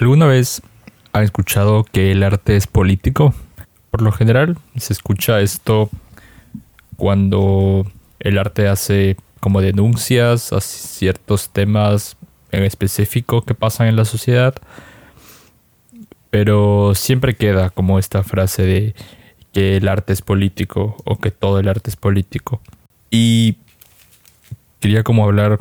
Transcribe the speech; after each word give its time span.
¿Alguna 0.00 0.26
vez 0.26 0.62
han 1.12 1.24
escuchado 1.24 1.84
que 1.84 2.10
el 2.10 2.22
arte 2.22 2.56
es 2.56 2.66
político? 2.66 3.34
Por 3.90 4.00
lo 4.00 4.12
general 4.12 4.56
se 4.76 4.94
escucha 4.94 5.42
esto 5.42 5.90
cuando 6.96 7.84
el 8.18 8.38
arte 8.38 8.66
hace 8.66 9.18
como 9.40 9.60
denuncias 9.60 10.54
a 10.54 10.62
ciertos 10.62 11.50
temas 11.50 12.16
en 12.50 12.62
específico 12.62 13.42
que 13.42 13.54
pasan 13.54 13.88
en 13.88 13.96
la 13.96 14.06
sociedad, 14.06 14.54
pero 16.30 16.94
siempre 16.94 17.36
queda 17.36 17.68
como 17.68 17.98
esta 17.98 18.22
frase 18.22 18.62
de 18.62 18.94
que 19.52 19.76
el 19.76 19.86
arte 19.86 20.14
es 20.14 20.22
político 20.22 20.96
o 21.04 21.18
que 21.18 21.30
todo 21.30 21.58
el 21.58 21.68
arte 21.68 21.90
es 21.90 21.96
político. 21.96 22.62
Y 23.10 23.58
quería 24.80 25.02
como 25.02 25.24
hablar 25.24 25.58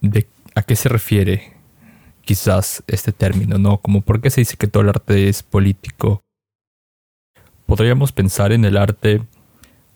de 0.00 0.26
a 0.54 0.62
qué 0.62 0.76
se 0.76 0.88
refiere 0.88 1.53
quizás 2.24 2.82
este 2.86 3.12
término, 3.12 3.58
¿no? 3.58 3.78
Como 3.78 4.00
por 4.00 4.20
qué 4.20 4.30
se 4.30 4.40
dice 4.40 4.56
que 4.56 4.66
todo 4.66 4.82
el 4.82 4.88
arte 4.88 5.28
es 5.28 5.42
político. 5.42 6.22
Podríamos 7.66 8.12
pensar 8.12 8.52
en 8.52 8.64
el 8.64 8.76
arte 8.76 9.22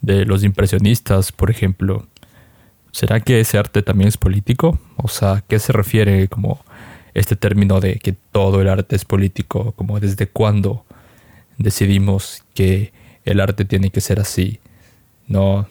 de 0.00 0.24
los 0.24 0.44
impresionistas, 0.44 1.32
por 1.32 1.50
ejemplo. 1.50 2.06
¿Será 2.92 3.20
que 3.20 3.40
ese 3.40 3.58
arte 3.58 3.82
también 3.82 4.08
es 4.08 4.16
político? 4.16 4.78
O 4.96 5.08
sea, 5.08 5.32
¿a 5.32 5.40
qué 5.42 5.58
se 5.58 5.72
refiere 5.72 6.28
como 6.28 6.64
este 7.14 7.36
término 7.36 7.80
de 7.80 7.98
que 7.98 8.12
todo 8.12 8.60
el 8.62 8.68
arte 8.68 8.96
es 8.96 9.04
político? 9.04 9.72
Como 9.72 10.00
desde 10.00 10.28
cuándo 10.28 10.84
decidimos 11.58 12.44
que 12.54 12.92
el 13.24 13.40
arte 13.40 13.64
tiene 13.64 13.90
que 13.90 14.00
ser 14.00 14.20
así. 14.20 14.60
No, 15.26 15.68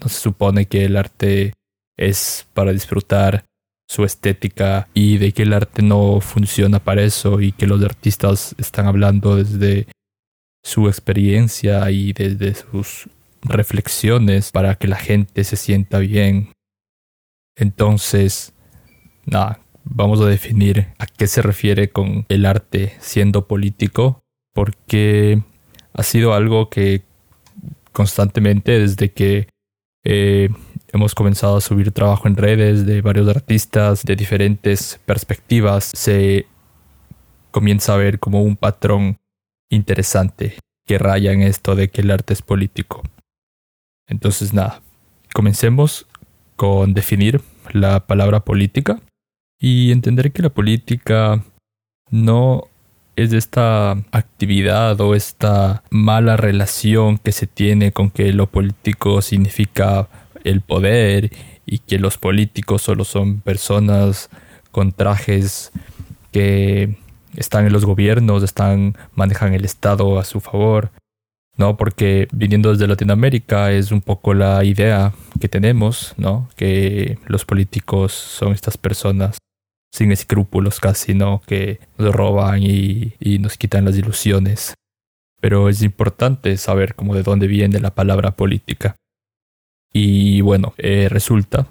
no 0.00 0.08
se 0.08 0.20
supone 0.20 0.66
que 0.66 0.84
el 0.84 0.96
arte 0.96 1.52
es 1.96 2.46
para 2.54 2.72
disfrutar 2.72 3.44
su 3.88 4.04
estética 4.04 4.88
y 4.94 5.18
de 5.18 5.32
que 5.32 5.42
el 5.42 5.52
arte 5.52 5.82
no 5.82 6.20
funciona 6.20 6.80
para 6.80 7.02
eso 7.02 7.40
y 7.40 7.52
que 7.52 7.66
los 7.66 7.82
artistas 7.84 8.54
están 8.58 8.86
hablando 8.86 9.36
desde 9.36 9.86
su 10.64 10.88
experiencia 10.88 11.88
y 11.90 12.12
desde 12.12 12.54
sus 12.54 13.08
reflexiones 13.42 14.50
para 14.50 14.74
que 14.74 14.88
la 14.88 14.96
gente 14.96 15.44
se 15.44 15.56
sienta 15.56 15.98
bien. 15.98 16.50
Entonces, 17.56 18.52
nada, 19.24 19.60
vamos 19.84 20.20
a 20.20 20.26
definir 20.26 20.88
a 20.98 21.06
qué 21.06 21.26
se 21.26 21.42
refiere 21.42 21.90
con 21.90 22.26
el 22.28 22.44
arte 22.44 22.96
siendo 23.00 23.46
político, 23.46 24.20
porque 24.52 25.42
ha 25.92 26.02
sido 26.02 26.34
algo 26.34 26.68
que 26.68 27.02
constantemente 27.92 28.78
desde 28.78 29.12
que 29.12 29.48
eh, 30.04 30.50
hemos 30.96 31.14
comenzado 31.14 31.56
a 31.56 31.60
subir 31.60 31.92
trabajo 31.92 32.26
en 32.26 32.36
redes 32.36 32.84
de 32.86 33.00
varios 33.00 33.28
artistas 33.28 34.02
de 34.04 34.16
diferentes 34.16 35.00
perspectivas, 35.06 35.84
se 35.84 36.46
comienza 37.50 37.94
a 37.94 37.96
ver 37.96 38.18
como 38.18 38.42
un 38.42 38.56
patrón 38.56 39.16
interesante 39.70 40.58
que 40.86 40.98
raya 40.98 41.32
en 41.32 41.42
esto 41.42 41.74
de 41.74 41.88
que 41.88 42.00
el 42.00 42.10
arte 42.10 42.32
es 42.32 42.42
político. 42.42 43.02
Entonces 44.08 44.52
nada, 44.52 44.82
comencemos 45.34 46.06
con 46.56 46.94
definir 46.94 47.42
la 47.72 48.06
palabra 48.06 48.40
política 48.40 49.00
y 49.60 49.92
entender 49.92 50.32
que 50.32 50.42
la 50.42 50.50
política 50.50 51.42
no 52.10 52.68
es 53.16 53.32
esta 53.32 53.92
actividad 54.12 55.00
o 55.00 55.14
esta 55.14 55.82
mala 55.90 56.36
relación 56.36 57.18
que 57.18 57.32
se 57.32 57.46
tiene 57.46 57.92
con 57.92 58.10
que 58.10 58.32
lo 58.32 58.46
político 58.46 59.22
significa 59.22 60.08
el 60.50 60.60
poder 60.60 61.30
y 61.66 61.78
que 61.78 61.98
los 61.98 62.18
políticos 62.18 62.82
solo 62.82 63.04
son 63.04 63.40
personas 63.40 64.30
con 64.70 64.92
trajes 64.92 65.72
que 66.32 66.96
están 67.36 67.66
en 67.66 67.72
los 67.72 67.84
gobiernos, 67.84 68.42
están 68.42 68.96
manejan 69.14 69.54
el 69.54 69.64
estado 69.64 70.18
a 70.18 70.24
su 70.24 70.40
favor. 70.40 70.90
¿no? 71.56 71.76
Porque 71.76 72.28
viniendo 72.32 72.70
desde 72.70 72.86
Latinoamérica 72.86 73.72
es 73.72 73.90
un 73.90 74.00
poco 74.00 74.34
la 74.34 74.62
idea 74.64 75.12
que 75.40 75.48
tenemos, 75.48 76.14
¿no? 76.16 76.48
Que 76.56 77.18
los 77.26 77.44
políticos 77.44 78.12
son 78.12 78.52
estas 78.52 78.76
personas 78.76 79.38
sin 79.92 80.12
escrúpulos 80.12 80.80
casi, 80.80 81.14
¿no? 81.14 81.40
Que 81.46 81.80
nos 81.96 82.14
roban 82.14 82.62
y, 82.62 83.14
y 83.18 83.38
nos 83.38 83.56
quitan 83.56 83.86
las 83.86 83.96
ilusiones. 83.96 84.74
Pero 85.40 85.68
es 85.68 85.82
importante 85.82 86.56
saber 86.58 86.94
cómo 86.94 87.14
de 87.14 87.22
dónde 87.22 87.46
viene 87.46 87.80
la 87.80 87.94
palabra 87.94 88.32
política. 88.32 88.96
Y 89.98 90.42
bueno, 90.42 90.74
eh, 90.76 91.08
resulta 91.10 91.68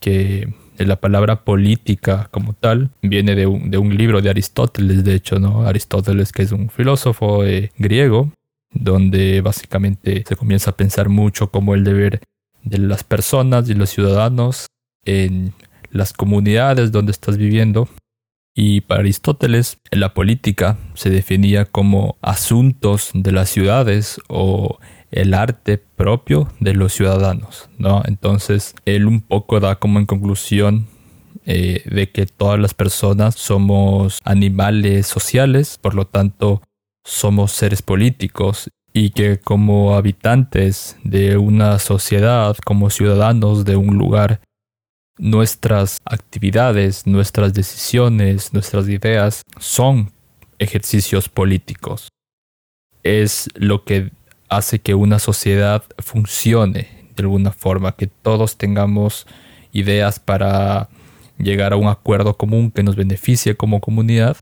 que 0.00 0.52
la 0.76 0.96
palabra 0.96 1.44
política 1.44 2.28
como 2.32 2.52
tal 2.52 2.90
viene 3.00 3.36
de 3.36 3.46
un, 3.46 3.70
de 3.70 3.78
un, 3.78 3.96
libro 3.96 4.20
de 4.20 4.28
Aristóteles, 4.28 5.04
de 5.04 5.14
hecho, 5.14 5.38
¿no? 5.38 5.62
Aristóteles, 5.62 6.32
que 6.32 6.42
es 6.42 6.50
un 6.50 6.68
filósofo 6.68 7.44
eh, 7.44 7.70
griego, 7.78 8.32
donde 8.74 9.40
básicamente 9.40 10.24
se 10.26 10.34
comienza 10.34 10.72
a 10.72 10.76
pensar 10.76 11.10
mucho 11.10 11.52
como 11.52 11.76
el 11.76 11.84
deber 11.84 12.20
de 12.64 12.78
las 12.78 13.04
personas 13.04 13.70
y 13.70 13.74
los 13.74 13.90
ciudadanos 13.90 14.66
en 15.04 15.52
las 15.92 16.12
comunidades 16.12 16.90
donde 16.90 17.12
estás 17.12 17.36
viviendo. 17.36 17.88
Y 18.52 18.80
para 18.80 19.02
Aristóteles, 19.02 19.78
la 19.92 20.12
política 20.12 20.76
se 20.94 21.08
definía 21.08 21.66
como 21.66 22.16
asuntos 22.20 23.12
de 23.14 23.30
las 23.30 23.48
ciudades 23.48 24.20
o 24.26 24.80
el 25.10 25.34
arte 25.34 25.78
propio 25.78 26.48
de 26.60 26.74
los 26.74 26.92
ciudadanos, 26.92 27.68
¿no? 27.78 28.02
Entonces, 28.04 28.74
él 28.84 29.06
un 29.06 29.20
poco 29.20 29.60
da 29.60 29.76
como 29.76 29.98
en 29.98 30.06
conclusión 30.06 30.86
eh, 31.46 31.82
de 31.90 32.10
que 32.10 32.26
todas 32.26 32.58
las 32.60 32.74
personas 32.74 33.34
somos 33.34 34.20
animales 34.24 35.06
sociales, 35.06 35.78
por 35.80 35.94
lo 35.94 36.06
tanto, 36.06 36.62
somos 37.04 37.52
seres 37.52 37.82
políticos 37.82 38.68
y 38.92 39.10
que 39.10 39.38
como 39.38 39.94
habitantes 39.94 40.96
de 41.04 41.38
una 41.38 41.78
sociedad, 41.78 42.56
como 42.64 42.90
ciudadanos 42.90 43.64
de 43.64 43.76
un 43.76 43.96
lugar, 43.96 44.40
nuestras 45.18 45.98
actividades, 46.04 47.06
nuestras 47.06 47.52
decisiones, 47.52 48.52
nuestras 48.52 48.88
ideas 48.88 49.42
son 49.58 50.12
ejercicios 50.58 51.28
políticos. 51.28 52.08
Es 53.02 53.48
lo 53.54 53.84
que 53.84 54.10
hace 54.50 54.80
que 54.80 54.94
una 54.94 55.18
sociedad 55.18 55.82
funcione 55.98 56.88
de 57.16 57.22
alguna 57.22 57.52
forma, 57.52 57.92
que 57.92 58.06
todos 58.06 58.56
tengamos 58.56 59.26
ideas 59.72 60.18
para 60.20 60.88
llegar 61.38 61.72
a 61.72 61.76
un 61.76 61.88
acuerdo 61.88 62.36
común 62.36 62.70
que 62.70 62.82
nos 62.82 62.96
beneficie 62.96 63.56
como 63.56 63.80
comunidad, 63.80 64.36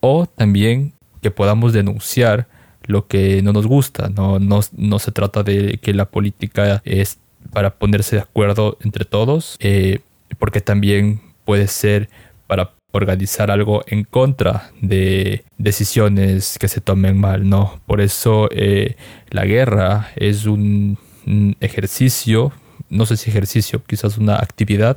o 0.00 0.26
también 0.26 0.94
que 1.20 1.30
podamos 1.30 1.72
denunciar 1.72 2.48
lo 2.82 3.06
que 3.06 3.42
no 3.42 3.52
nos 3.52 3.66
gusta. 3.66 4.08
No, 4.08 4.38
no, 4.38 4.98
se 4.98 5.12
trata 5.12 5.42
de 5.42 5.78
que 5.82 5.92
la 5.92 6.06
política 6.06 6.80
es 6.84 7.18
para 7.52 7.78
ponerse 7.78 8.16
de 8.16 8.22
acuerdo 8.22 8.78
entre 8.82 9.04
todos, 9.04 9.56
eh, 9.60 10.00
porque 10.38 10.60
también 10.60 11.20
puede 11.44 11.66
ser 11.66 12.08
para 12.46 12.75
organizar 12.92 13.50
algo 13.50 13.82
en 13.86 14.04
contra 14.04 14.70
de 14.80 15.44
decisiones 15.58 16.56
que 16.58 16.68
se 16.68 16.80
tomen 16.80 17.18
mal, 17.18 17.48
¿no? 17.48 17.80
Por 17.86 18.00
eso 18.00 18.48
eh, 18.52 18.96
la 19.30 19.44
guerra 19.44 20.10
es 20.16 20.46
un, 20.46 20.98
ejercicio, 21.60 22.52
no 22.88 23.04
sé 23.04 23.16
si 23.16 23.30
ejercicio, 23.30 23.82
quizás 23.84 24.16
una 24.16 24.36
actividad 24.36 24.96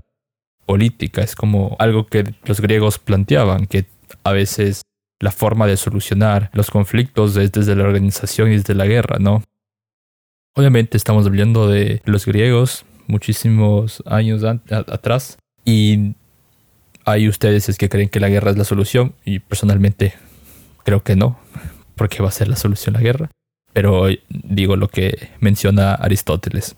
política, 0.67 1.23
es 1.23 1.35
como 1.35 1.75
algo 1.79 2.05
que 2.05 2.35
los 2.43 2.61
griegos 2.61 2.99
planteaban, 2.99 3.65
que 3.65 3.85
a 4.23 4.31
veces 4.31 4.83
la 5.19 5.31
forma 5.31 5.65
de 5.65 5.75
solucionar 5.75 6.51
los 6.53 6.69
conflictos 6.69 7.35
es 7.35 7.51
desde 7.51 7.75
la 7.75 7.83
organización 7.83 8.51
y 8.51 8.57
desde 8.57 8.75
la 8.75 8.85
guerra, 8.85 9.17
¿no? 9.19 9.43
Obviamente 10.55 10.97
estamos 10.97 11.25
hablando 11.25 11.67
de 11.67 12.01
los 12.05 12.27
griegos 12.27 12.85
muchísimos 13.07 14.03
años 14.05 14.43
atrás 14.69 15.39
y 15.65 16.13
hay 17.11 17.27
ustedes 17.27 17.69
es 17.69 17.77
que 17.77 17.89
creen 17.89 18.09
que 18.09 18.19
la 18.19 18.29
guerra 18.29 18.51
es 18.51 18.57
la 18.57 18.63
solución 18.63 19.13
y 19.25 19.39
personalmente 19.39 20.13
creo 20.83 21.03
que 21.03 21.15
no, 21.15 21.39
porque 21.95 22.21
va 22.21 22.29
a 22.29 22.31
ser 22.31 22.47
la 22.47 22.55
solución 22.55 22.93
la 22.93 23.01
guerra. 23.01 23.29
Pero 23.73 24.07
digo 24.29 24.75
lo 24.75 24.87
que 24.87 25.29
menciona 25.39 25.93
Aristóteles. 25.93 26.75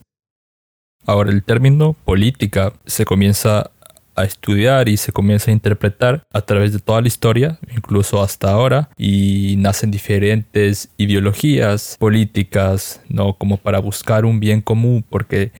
Ahora 1.06 1.30
el 1.30 1.42
término 1.42 1.94
política 1.94 2.72
se 2.86 3.04
comienza 3.04 3.70
a 4.14 4.24
estudiar 4.24 4.88
y 4.88 4.96
se 4.96 5.12
comienza 5.12 5.50
a 5.50 5.54
interpretar 5.54 6.22
a 6.32 6.42
través 6.42 6.72
de 6.72 6.78
toda 6.78 7.00
la 7.00 7.08
historia, 7.08 7.58
incluso 7.74 8.22
hasta 8.22 8.50
ahora, 8.50 8.90
y 8.96 9.56
nacen 9.58 9.90
diferentes 9.90 10.90
ideologías 10.98 11.96
políticas, 11.98 13.00
¿no? 13.08 13.34
Como 13.34 13.56
para 13.56 13.78
buscar 13.78 14.24
un 14.24 14.38
bien 14.38 14.60
común, 14.60 15.04
porque 15.08 15.52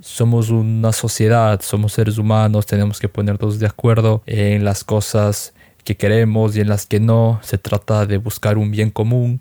somos 0.00 0.50
una 0.50 0.92
sociedad, 0.92 1.60
somos 1.60 1.92
seres 1.92 2.18
humanos, 2.18 2.66
tenemos 2.66 3.00
que 3.00 3.08
ponernos 3.08 3.58
de 3.58 3.66
acuerdo 3.66 4.22
en 4.26 4.64
las 4.64 4.84
cosas 4.84 5.54
que 5.84 5.96
queremos 5.96 6.56
y 6.56 6.60
en 6.60 6.68
las 6.68 6.86
que 6.86 7.00
no. 7.00 7.40
Se 7.42 7.58
trata 7.58 8.06
de 8.06 8.18
buscar 8.18 8.58
un 8.58 8.70
bien 8.70 8.90
común. 8.90 9.40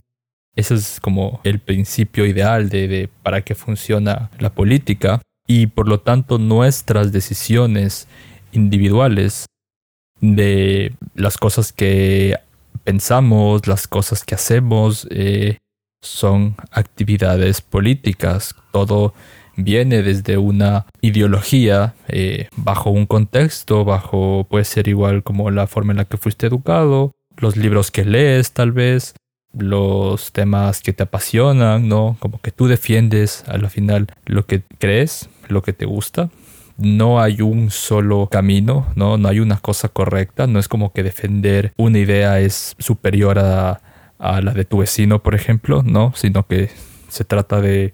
Ese 0.56 0.76
es 0.76 1.00
como 1.00 1.40
el 1.44 1.60
principio 1.60 2.26
ideal 2.26 2.70
de, 2.70 3.10
para 3.22 3.42
qué 3.42 3.54
funciona 3.54 4.32
la 4.40 4.52
política 4.52 5.22
y 5.46 5.68
por 5.68 5.88
lo 5.88 6.00
tanto 6.00 6.40
nuestras 6.40 7.12
decisiones 7.12 8.08
individuales 8.52 9.46
de 10.20 10.94
las 11.14 11.38
cosas 11.38 11.72
que 11.72 12.36
pensamos, 12.84 13.68
las 13.68 13.88
cosas 13.88 14.24
que 14.24 14.34
hacemos, 14.34 15.08
eh, 15.12 15.58
son 16.02 16.56
actividades 16.72 17.62
políticas. 17.62 18.56
Todo 18.72 19.14
viene 19.58 20.04
desde 20.04 20.38
una 20.38 20.86
ideología, 21.02 21.96
eh, 22.08 22.48
bajo 22.56 22.92
un 22.92 23.06
contexto, 23.06 23.84
bajo, 23.84 24.48
puede 24.50 24.64
ser 24.64 24.88
igual 24.88 25.24
como 25.24 25.52
la 25.52 25.68
forma 25.68 25.92
en 25.92 25.98
la 25.98 26.06
que 26.06 26.18
fuiste 26.18 26.48
educado, 26.48 27.16
los 27.36 27.58
libros 27.58 27.92
que 27.92 28.06
lees 28.06 28.54
tal 28.54 28.72
vez, 28.72 29.16
los 29.54 30.32
temas 30.32 30.82
que 30.82 30.94
te 30.94 31.04
apasionan, 31.04 31.88
¿no? 31.88 32.18
Como 32.20 32.40
que 32.40 32.52
tú 32.52 32.68
defiendes 32.68 33.44
a 33.48 33.58
la 33.58 33.70
final 33.70 34.08
lo 34.26 34.46
que 34.46 34.62
crees, 34.78 35.30
lo 35.48 35.64
que 35.64 35.74
te 35.74 35.86
gusta. 35.86 36.30
No 36.78 37.20
hay 37.20 37.42
un 37.42 37.72
solo 37.72 38.28
camino, 38.28 38.86
¿no? 38.96 39.18
No 39.18 39.30
hay 39.30 39.40
una 39.40 39.58
cosa 39.58 39.90
correcta. 39.90 40.46
No 40.46 40.60
es 40.60 40.68
como 40.68 40.94
que 40.94 41.02
defender 41.02 41.74
una 41.76 41.98
idea 41.98 42.40
es 42.40 42.76
superior 42.78 43.40
a, 43.40 43.82
a 44.20 44.42
la 44.42 44.54
de 44.54 44.66
tu 44.66 44.80
vecino, 44.80 45.24
por 45.24 45.34
ejemplo, 45.34 45.82
¿no? 45.82 46.14
Sino 46.16 46.46
que 46.46 46.70
se 47.08 47.24
trata 47.24 47.62
de, 47.62 47.94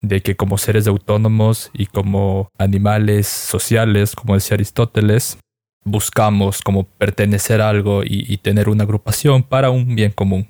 de 0.00 0.22
que 0.22 0.36
como 0.36 0.58
seres 0.58 0.86
autónomos 0.86 1.70
y 1.72 1.86
como 1.86 2.48
animales 2.58 3.26
sociales, 3.26 4.14
como 4.14 4.34
decía 4.34 4.54
Aristóteles, 4.54 5.38
buscamos 5.84 6.62
como 6.62 6.84
pertenecer 6.84 7.60
a 7.60 7.68
algo 7.68 8.02
y, 8.04 8.36
tener 8.38 8.68
una 8.68 8.84
agrupación 8.84 9.42
para 9.42 9.70
un 9.70 9.96
bien 9.96 10.12
común. 10.12 10.48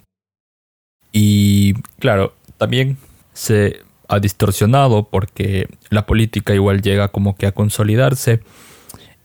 Y 1.12 1.74
claro, 1.98 2.34
también 2.58 2.98
se 3.32 3.80
ha 4.08 4.20
distorsionado 4.20 5.08
porque 5.08 5.68
la 5.90 6.06
política 6.06 6.54
igual 6.54 6.82
llega 6.82 7.08
como 7.08 7.36
que 7.36 7.46
a 7.46 7.52
consolidarse 7.52 8.40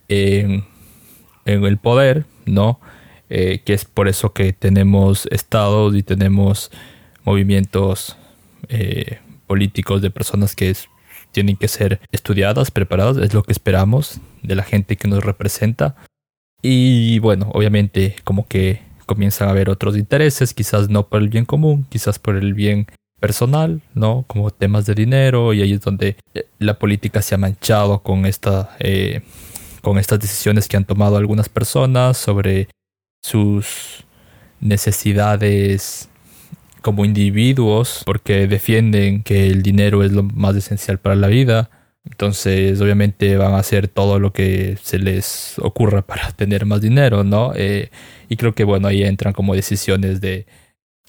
en, 0.08 0.64
en 1.44 1.64
el 1.64 1.78
poder, 1.78 2.26
¿no? 2.46 2.80
Eh, 3.30 3.62
que 3.64 3.72
es 3.72 3.84
por 3.84 4.06
eso 4.06 4.32
que 4.32 4.52
tenemos 4.52 5.26
estados 5.30 5.96
y 5.96 6.02
tenemos 6.02 6.70
movimientos 7.24 8.16
eh, 8.68 9.18
políticos 9.54 10.02
de 10.02 10.10
personas 10.10 10.56
que 10.56 10.74
tienen 11.30 11.56
que 11.56 11.68
ser 11.68 12.00
estudiadas, 12.10 12.72
preparadas, 12.72 13.18
es 13.18 13.32
lo 13.32 13.44
que 13.44 13.52
esperamos 13.52 14.18
de 14.42 14.56
la 14.56 14.64
gente 14.64 14.96
que 14.96 15.06
nos 15.06 15.22
representa. 15.22 15.94
Y 16.60 17.20
bueno, 17.20 17.52
obviamente 17.54 18.16
como 18.24 18.48
que 18.48 18.82
comienzan 19.06 19.46
a 19.46 19.52
haber 19.52 19.70
otros 19.70 19.96
intereses, 19.96 20.54
quizás 20.54 20.88
no 20.88 21.06
por 21.06 21.22
el 21.22 21.28
bien 21.28 21.44
común, 21.44 21.86
quizás 21.88 22.18
por 22.18 22.34
el 22.34 22.52
bien 22.52 22.88
personal, 23.20 23.80
¿no? 23.94 24.24
Como 24.26 24.50
temas 24.50 24.86
de 24.86 24.96
dinero 24.96 25.54
y 25.54 25.62
ahí 25.62 25.74
es 25.74 25.82
donde 25.82 26.16
eh, 26.34 26.46
la 26.58 26.76
política 26.80 27.22
se 27.22 27.36
ha 27.36 27.38
manchado 27.38 28.02
con 28.02 28.26
esta... 28.26 28.76
con 29.82 29.98
estas 29.98 30.18
decisiones 30.18 30.66
que 30.66 30.76
han 30.76 30.84
tomado 30.84 31.16
algunas 31.16 31.48
personas 31.48 32.16
sobre 32.16 32.66
sus 33.22 34.04
necesidades 34.60 36.08
como 36.84 37.06
individuos 37.06 38.02
porque 38.04 38.46
defienden 38.46 39.22
que 39.22 39.46
el 39.46 39.62
dinero 39.62 40.04
es 40.04 40.12
lo 40.12 40.22
más 40.22 40.54
esencial 40.54 40.98
para 40.98 41.16
la 41.16 41.28
vida. 41.28 41.70
Entonces, 42.04 42.78
obviamente 42.78 43.38
van 43.38 43.54
a 43.54 43.58
hacer 43.58 43.88
todo 43.88 44.18
lo 44.18 44.34
que 44.34 44.76
se 44.82 44.98
les 44.98 45.54
ocurra 45.60 46.02
para 46.06 46.30
tener 46.32 46.66
más 46.66 46.82
dinero, 46.82 47.24
¿no? 47.24 47.52
Eh, 47.56 47.88
y 48.28 48.36
creo 48.36 48.54
que, 48.54 48.64
bueno, 48.64 48.86
ahí 48.86 49.02
entran 49.02 49.32
como 49.32 49.54
decisiones 49.54 50.20
de 50.20 50.44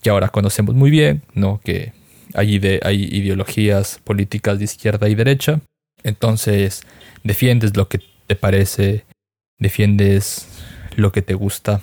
que 0.02 0.10
ahora 0.10 0.30
conocemos 0.30 0.76
muy 0.76 0.90
bien, 0.90 1.24
¿no? 1.34 1.60
Que 1.62 1.92
hay, 2.36 2.58
hay 2.82 3.04
ideologías 3.04 4.00
políticas 4.06 4.60
de 4.60 4.64
izquierda 4.64 5.10
y 5.10 5.16
derecha. 5.16 5.60
Entonces, 6.04 6.84
defiendes 7.26 7.76
lo 7.76 7.90
que 7.90 8.00
te 8.28 8.38
parece, 8.38 9.04
defiendes 9.60 10.48
lo 10.96 11.12
que 11.12 11.22
te 11.22 11.34
gusta 11.34 11.82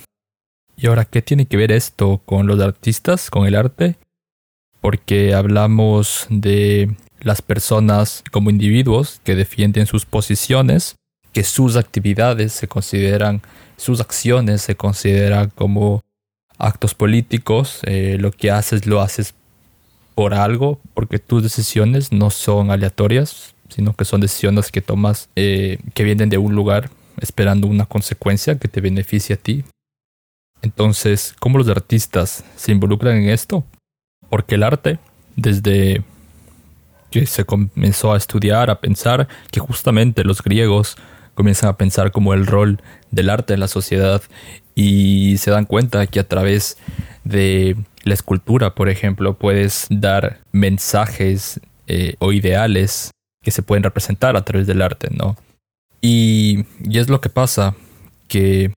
y 0.83 0.89
ahora, 0.89 1.05
¿qué 1.05 1.23
tiene 1.23 1.47
que 1.47 1.57
ver 1.57 1.71
esto 1.71 2.21
con 2.27 2.49
los 2.49 2.59
artistas, 2.61 3.31
con 3.31 3.47
el 3.47 3.55
arte? 3.55 3.95
Porque 4.81 5.33
hablamos 5.33 6.27
de 6.29 6.97
las 7.21 7.41
personas 7.41 8.25
como 8.33 8.51
individuos 8.51 9.21
que 9.23 9.37
defienden 9.37 9.87
sus 9.87 10.07
posiciones, 10.07 10.97
que 11.33 11.45
sus 11.45 11.77
actividades 11.77 12.53
se 12.53 12.67
consideran, 12.67 13.43
sus 13.77 14.01
acciones 14.01 14.61
se 14.61 14.75
consideran 14.75 15.51
como 15.55 16.01
actos 16.59 16.95
políticos, 16.95 17.79
eh, 17.85 18.17
lo 18.19 18.33
que 18.33 18.51
haces 18.51 18.85
lo 18.85 19.01
haces 19.01 19.35
por 20.17 20.35
algo, 20.35 20.81
porque 20.95 21.21
tus 21.21 21.45
decisiones 21.45 22.11
no 22.11 22.31
son 22.31 22.73
aleatorias, 22.73 23.55
sino 23.69 23.95
que 23.95 24.05
son 24.05 24.21
decisiones 24.21 24.73
que 24.73 24.83
tomas 24.83 25.29
eh, 25.37 25.79
que 25.95 26.03
vienen 26.03 26.29
de 26.29 26.39
un 26.39 26.57
lugar 26.57 26.91
esperando 27.21 27.69
una 27.69 27.87
consecuencia 27.87 28.59
que 28.59 28.67
te 28.67 28.81
beneficie 28.81 29.37
a 29.37 29.39
ti. 29.39 29.63
Entonces, 30.73 31.35
¿cómo 31.39 31.59
los 31.59 31.69
artistas 31.69 32.45
se 32.57 32.73
involucran 32.73 33.17
en 33.17 33.29
esto? 33.29 33.65
Porque 34.31 34.55
el 34.55 34.63
arte, 34.63 34.99
desde 35.37 36.03
que 37.11 37.27
se 37.27 37.45
comenzó 37.45 38.15
a 38.15 38.17
estudiar, 38.17 38.71
a 38.71 38.81
pensar, 38.81 39.29
que 39.51 39.61
justamente 39.61 40.25
los 40.25 40.43
griegos 40.43 40.97
comienzan 41.35 41.69
a 41.69 41.77
pensar 41.77 42.11
como 42.11 42.33
el 42.33 42.47
rol 42.47 42.81
del 43.11 43.29
arte 43.29 43.53
en 43.53 43.61
la 43.61 43.69
sociedad 43.69 44.23
y 44.75 45.37
se 45.37 45.51
dan 45.51 45.67
cuenta 45.67 46.07
que 46.07 46.21
a 46.21 46.27
través 46.29 46.79
de 47.23 47.77
la 48.05 48.15
escultura, 48.15 48.75
por 48.75 48.89
ejemplo, 48.89 49.35
puedes 49.35 49.87
dar 49.91 50.41
mensajes 50.53 51.61
eh, 51.87 52.15
o 52.19 52.33
ideales 52.33 53.11
que 53.45 53.51
se 53.51 53.63
pueden 53.63 53.83
representar 53.83 54.37
a 54.37 54.45
través 54.45 54.67
del 54.67 54.81
arte, 54.81 55.09
¿no? 55.11 55.37
Y, 56.01 56.65
y 56.83 56.99
es 56.99 57.11
lo 57.11 57.21
que 57.21 57.29
pasa, 57.29 57.77
que 58.27 58.73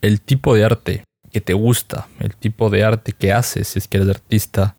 el 0.00 0.22
tipo 0.22 0.54
de 0.54 0.64
arte 0.64 1.04
que 1.32 1.40
te 1.40 1.52
gusta, 1.54 2.08
el 2.18 2.34
tipo 2.36 2.70
de 2.70 2.84
arte 2.84 3.12
que 3.12 3.32
haces, 3.32 3.68
si 3.68 3.78
es 3.78 3.88
que 3.88 3.98
eres 3.98 4.08
artista, 4.08 4.76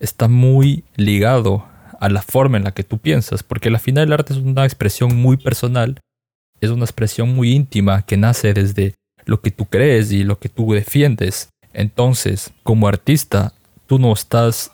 está 0.00 0.28
muy 0.28 0.84
ligado 0.96 1.66
a 2.00 2.08
la 2.08 2.22
forma 2.22 2.56
en 2.56 2.64
la 2.64 2.72
que 2.72 2.84
tú 2.84 2.98
piensas, 2.98 3.42
porque 3.42 3.68
al 3.68 3.78
final 3.78 4.04
el 4.04 4.12
arte 4.12 4.32
es 4.32 4.38
una 4.40 4.64
expresión 4.64 5.14
muy 5.14 5.36
personal, 5.36 6.00
es 6.60 6.70
una 6.70 6.84
expresión 6.84 7.34
muy 7.34 7.52
íntima 7.52 8.02
que 8.02 8.16
nace 8.16 8.54
desde 8.54 8.94
lo 9.24 9.40
que 9.40 9.50
tú 9.50 9.66
crees 9.66 10.10
y 10.12 10.24
lo 10.24 10.38
que 10.38 10.48
tú 10.48 10.72
defiendes. 10.72 11.48
Entonces, 11.72 12.52
como 12.62 12.88
artista, 12.88 13.52
tú 13.86 13.98
no 13.98 14.12
estás 14.12 14.72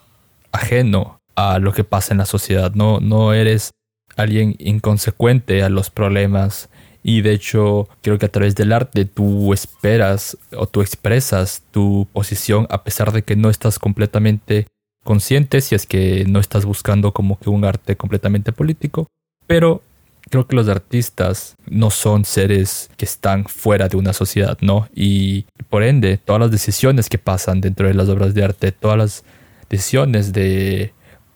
ajeno 0.53 1.19
a 1.35 1.59
lo 1.59 1.73
que 1.73 1.85
pasa 1.85 2.15
en 2.15 2.19
la 2.19 2.27
sociedad, 2.27 2.73
no, 2.75 3.01
no 3.01 3.35
eres 3.35 3.71
alguien 4.17 4.57
inconsecuente 4.59 5.63
a 5.63 5.69
los 5.69 5.91
problemas 5.91 6.69
y 7.03 7.23
de 7.23 7.33
hecho, 7.33 7.89
creo 8.03 8.19
que 8.19 8.27
a 8.27 8.33
través 8.33 8.55
del 8.55 8.73
arte 8.73 9.05
tú 9.05 9.53
esperas 9.53 10.37
o 10.57 10.67
tú 10.67 10.81
expresas 10.81 11.63
tu 11.71 12.07
posición 12.13 12.67
a 12.71 12.83
pesar 12.85 13.13
de 13.13 13.23
que 13.23 13.37
no 13.37 13.51
estás 13.51 13.79
completamente 13.79 14.67
consciente, 15.05 15.61
si 15.61 15.75
es 15.75 15.87
que 15.87 16.25
no 16.27 16.41
estás 16.41 16.65
buscando 16.65 17.13
como 17.13 17.39
que 17.39 17.51
un 17.51 17.65
arte 17.65 17.97
completamente 17.97 18.53
político. 18.53 19.07
Pero 19.47 19.83
creo 20.29 20.47
que 20.47 20.57
los 20.57 20.69
artistas 20.69 21.57
no 21.67 21.91
son 21.91 22.25
seres 22.25 22.91
que 22.97 23.05
están 23.05 23.47
fuera 23.47 23.89
de 23.89 23.97
una 23.97 24.13
sociedad, 24.13 24.59
¿no? 24.61 24.89
Y 24.95 25.47
por 25.71 25.83
ende, 25.83 26.19
todas 26.19 26.41
las 26.41 26.51
decisiones 26.51 27.09
que 27.09 27.19
pasan 27.19 27.61
dentro 27.61 27.89
de 27.89 27.95
las 27.95 28.09
obras 28.09 28.35
de 28.35 28.45
arte, 28.45 28.73
todas 28.73 28.99
las 28.99 29.25
decisiones 29.71 30.33
de 30.33 30.93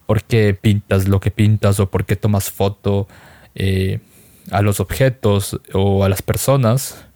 por 0.06 0.22
qué 0.24 0.54
pintas 0.60 1.08
lo 1.08 1.20
que 1.20 1.30
pintas 1.30 1.80
o 1.80 1.88
por 1.88 2.04
qué 2.04 2.16
tomas 2.16 2.50
foto, 2.50 3.08
eh, 3.54 4.00
a 4.52 4.62
los 4.62 4.80
objetos 4.80 5.60
o 5.72 6.04
a 6.04 6.08
las 6.08 6.22
personas 6.22 7.06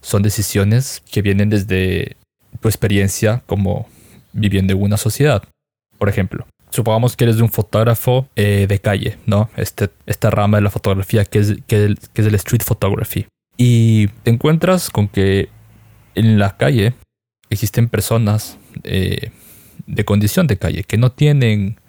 son 0.00 0.22
decisiones 0.22 1.02
que 1.10 1.22
vienen 1.22 1.50
desde 1.50 2.16
tu 2.60 2.68
experiencia 2.68 3.42
como 3.46 3.88
viviendo 4.32 4.74
en 4.74 4.82
una 4.82 4.96
sociedad. 4.96 5.42
Por 5.98 6.08
ejemplo, 6.08 6.46
supongamos 6.70 7.16
que 7.16 7.24
eres 7.24 7.40
un 7.40 7.50
fotógrafo 7.50 8.28
eh, 8.36 8.66
de 8.68 8.78
calle, 8.78 9.18
¿no? 9.26 9.50
Este, 9.56 9.90
esta 10.06 10.30
rama 10.30 10.58
de 10.58 10.62
la 10.62 10.70
fotografía 10.70 11.24
que 11.24 11.38
es, 11.38 11.54
que, 11.66 11.94
es 12.14 12.26
el 12.26 12.34
street 12.34 12.62
photography. 12.62 13.26
Y 13.56 14.08
te 14.22 14.30
encuentras 14.30 14.90
con 14.90 15.08
que 15.08 15.48
en 16.14 16.38
la 16.38 16.56
calle 16.56 16.94
existen 17.50 17.88
personas 17.88 18.58
eh, 18.84 19.32
de 19.86 20.04
condición 20.04 20.46
de 20.46 20.58
calle 20.58 20.84
que 20.84 20.98
no 20.98 21.10
tienen 21.10 21.80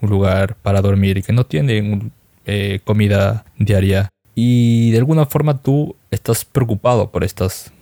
un 0.00 0.10
lugar 0.10 0.54
para 0.62 0.80
dormir 0.80 1.18
y 1.18 1.22
que 1.22 1.32
no 1.32 1.44
tienen 1.44 2.12
eh, 2.46 2.80
comida 2.84 3.44
diaria 3.58 4.08
y 4.40 4.92
de 4.92 4.98
alguna 4.98 5.26
forma 5.26 5.62
tú 5.62 5.96
estás 6.12 6.44
preocupado 6.44 7.10
por 7.10 7.24
estas 7.24 7.72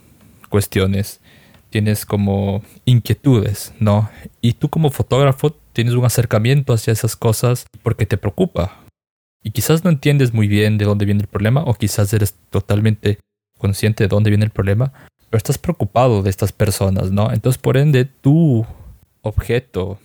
cuestiones, 0.49 1.19
tienes 1.69 2.03
como 2.03 2.63
inquietudes, 2.83 3.75
¿no? 3.79 4.09
Y 4.41 4.53
tú 4.53 4.67
como 4.67 4.89
fotógrafo 4.89 5.51
tienes 5.71 5.93
un 5.93 6.03
acercamiento 6.03 6.73
hacia 6.73 6.93
esas 6.93 7.15
cosas 7.15 7.67
porque 7.83 8.07
te 8.07 8.17
preocupa. 8.17 8.79
Y 9.43 9.51
quizás 9.51 9.83
no 9.83 9.91
entiendes 9.91 10.33
muy 10.33 10.47
bien 10.47 10.79
de 10.79 10.85
dónde 10.85 11.05
viene 11.05 11.21
el 11.21 11.27
problema 11.27 11.61
o 11.63 11.75
quizás 11.75 12.11
eres 12.11 12.33
totalmente 12.49 13.19
consciente 13.59 14.05
de 14.05 14.07
dónde 14.07 14.31
viene 14.31 14.45
el 14.45 14.49
problema, 14.49 14.93
pero 15.29 15.37
estás 15.37 15.59
preocupado 15.59 16.23
de 16.23 16.31
estas 16.31 16.53
personas, 16.53 17.11
¿no? 17.11 17.31
Entonces, 17.31 17.61
por 17.61 17.77
ende, 17.77 18.05
tu 18.05 18.65
objeto, 19.21 19.99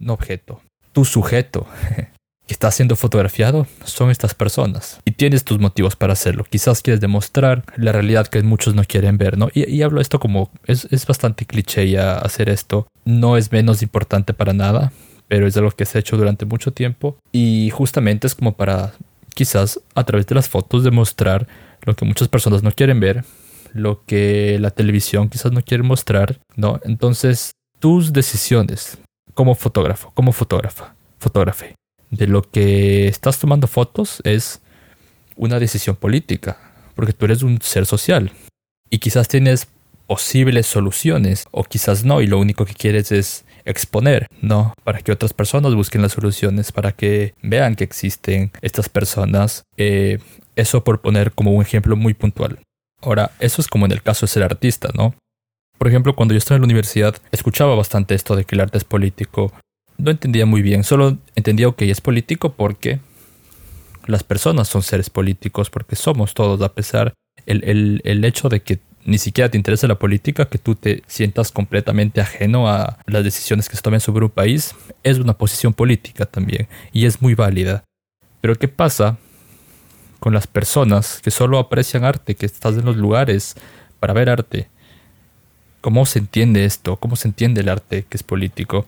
no 0.00 0.14
objeto, 0.14 0.60
tu 0.90 1.04
sujeto 1.04 1.68
que 2.46 2.52
está 2.52 2.70
siendo 2.70 2.96
fotografiado 2.96 3.66
son 3.84 4.10
estas 4.10 4.34
personas. 4.34 5.00
Y 5.04 5.12
tienes 5.12 5.44
tus 5.44 5.58
motivos 5.58 5.96
para 5.96 6.12
hacerlo. 6.12 6.44
Quizás 6.48 6.82
quieres 6.82 7.00
demostrar 7.00 7.64
la 7.76 7.92
realidad 7.92 8.26
que 8.26 8.42
muchos 8.42 8.74
no 8.74 8.84
quieren 8.84 9.16
ver, 9.16 9.38
¿no? 9.38 9.48
Y, 9.54 9.82
hablo 9.82 10.00
esto 10.00 10.20
como 10.20 10.50
es, 10.66 10.86
es 10.90 11.06
bastante 11.06 11.46
cliché 11.46 11.88
ya 11.88 12.16
hacer 12.16 12.48
esto. 12.48 12.86
No 13.04 13.36
es 13.36 13.50
menos 13.52 13.82
importante 13.82 14.34
para 14.34 14.52
nada, 14.52 14.92
pero 15.28 15.46
es 15.46 15.56
algo 15.56 15.70
que 15.70 15.86
se 15.86 15.98
ha 15.98 16.00
hecho 16.00 16.16
durante 16.16 16.44
mucho 16.44 16.72
tiempo. 16.72 17.16
Y 17.32 17.70
justamente 17.70 18.26
es 18.26 18.34
como 18.34 18.52
para 18.52 18.92
quizás 19.34 19.80
a 19.94 20.04
través 20.04 20.26
de 20.26 20.34
las 20.34 20.48
fotos 20.48 20.84
demostrar 20.84 21.46
lo 21.82 21.94
que 21.94 22.04
muchas 22.04 22.28
personas 22.28 22.62
no 22.62 22.72
quieren 22.72 23.00
ver, 23.00 23.24
lo 23.72 24.04
que 24.04 24.58
la 24.60 24.70
televisión 24.70 25.28
quizás 25.28 25.52
no 25.52 25.62
quiere 25.62 25.82
mostrar, 25.82 26.38
¿no? 26.56 26.80
Entonces, 26.84 27.52
tus 27.80 28.12
decisiones 28.12 28.98
como 29.34 29.54
fotógrafo, 29.54 30.12
como 30.14 30.32
fotógrafa, 30.32 30.94
fotógrafe, 31.18 31.74
de 32.14 32.26
lo 32.26 32.42
que 32.42 33.08
estás 33.08 33.38
tomando 33.38 33.66
fotos 33.66 34.20
es 34.24 34.60
una 35.36 35.58
decisión 35.58 35.96
política, 35.96 36.58
porque 36.94 37.12
tú 37.12 37.24
eres 37.24 37.42
un 37.42 37.60
ser 37.60 37.86
social 37.86 38.32
y 38.90 38.98
quizás 38.98 39.28
tienes 39.28 39.68
posibles 40.06 40.66
soluciones 40.66 41.46
o 41.50 41.64
quizás 41.64 42.04
no 42.04 42.20
y 42.20 42.26
lo 42.26 42.38
único 42.38 42.64
que 42.64 42.74
quieres 42.74 43.10
es 43.10 43.44
exponer, 43.64 44.28
¿no? 44.42 44.74
Para 44.84 45.00
que 45.00 45.12
otras 45.12 45.32
personas 45.32 45.74
busquen 45.74 46.02
las 46.02 46.12
soluciones, 46.12 46.72
para 46.72 46.92
que 46.92 47.34
vean 47.42 47.74
que 47.74 47.84
existen 47.84 48.52
estas 48.60 48.88
personas. 48.88 49.64
Eh, 49.76 50.18
eso 50.56 50.84
por 50.84 51.00
poner 51.00 51.32
como 51.32 51.52
un 51.52 51.62
ejemplo 51.62 51.96
muy 51.96 52.14
puntual. 52.14 52.60
Ahora, 53.00 53.32
eso 53.40 53.60
es 53.60 53.68
como 53.68 53.86
en 53.86 53.92
el 53.92 54.02
caso 54.02 54.26
de 54.26 54.32
ser 54.32 54.42
artista, 54.42 54.90
¿no? 54.94 55.14
Por 55.78 55.88
ejemplo, 55.88 56.14
cuando 56.14 56.34
yo 56.34 56.38
estaba 56.38 56.56
en 56.56 56.62
la 56.62 56.66
universidad, 56.66 57.16
escuchaba 57.32 57.74
bastante 57.74 58.14
esto 58.14 58.36
de 58.36 58.44
que 58.44 58.54
el 58.54 58.60
arte 58.60 58.78
es 58.78 58.84
político. 58.84 59.52
No 59.98 60.10
entendía 60.10 60.46
muy 60.46 60.62
bien, 60.62 60.84
solo 60.84 61.18
entendía 61.34 61.70
que 61.72 61.90
es 61.90 62.00
político 62.00 62.52
porque 62.52 63.00
las 64.06 64.22
personas 64.22 64.68
son 64.68 64.82
seres 64.82 65.08
políticos, 65.08 65.70
porque 65.70 65.96
somos 65.96 66.34
todos, 66.34 66.60
a 66.62 66.72
pesar 66.74 67.14
el, 67.46 67.64
el, 67.64 68.00
el 68.04 68.24
hecho 68.24 68.48
de 68.48 68.60
que 68.62 68.80
ni 69.04 69.18
siquiera 69.18 69.50
te 69.50 69.56
interesa 69.56 69.86
la 69.86 69.98
política, 69.98 70.46
que 70.46 70.58
tú 70.58 70.74
te 70.74 71.02
sientas 71.06 71.52
completamente 71.52 72.20
ajeno 72.20 72.68
a 72.68 72.98
las 73.06 73.22
decisiones 73.22 73.68
que 73.68 73.76
se 73.76 73.82
tomen 73.82 74.00
sobre 74.00 74.24
un 74.24 74.30
país, 74.30 74.74
es 75.02 75.18
una 75.18 75.34
posición 75.34 75.74
política 75.74 76.24
también 76.26 76.68
y 76.92 77.06
es 77.06 77.20
muy 77.20 77.34
válida. 77.34 77.84
Pero 78.40 78.54
¿qué 78.56 78.68
pasa 78.68 79.18
con 80.20 80.32
las 80.32 80.46
personas 80.46 81.20
que 81.22 81.30
solo 81.30 81.58
aprecian 81.58 82.04
arte, 82.04 82.34
que 82.34 82.46
estás 82.46 82.76
en 82.76 82.86
los 82.86 82.96
lugares 82.96 83.56
para 84.00 84.14
ver 84.14 84.30
arte? 84.30 84.68
¿Cómo 85.82 86.06
se 86.06 86.18
entiende 86.18 86.64
esto? 86.64 86.96
¿Cómo 86.96 87.16
se 87.16 87.28
entiende 87.28 87.60
el 87.60 87.68
arte 87.68 88.06
que 88.08 88.16
es 88.16 88.22
político? 88.22 88.86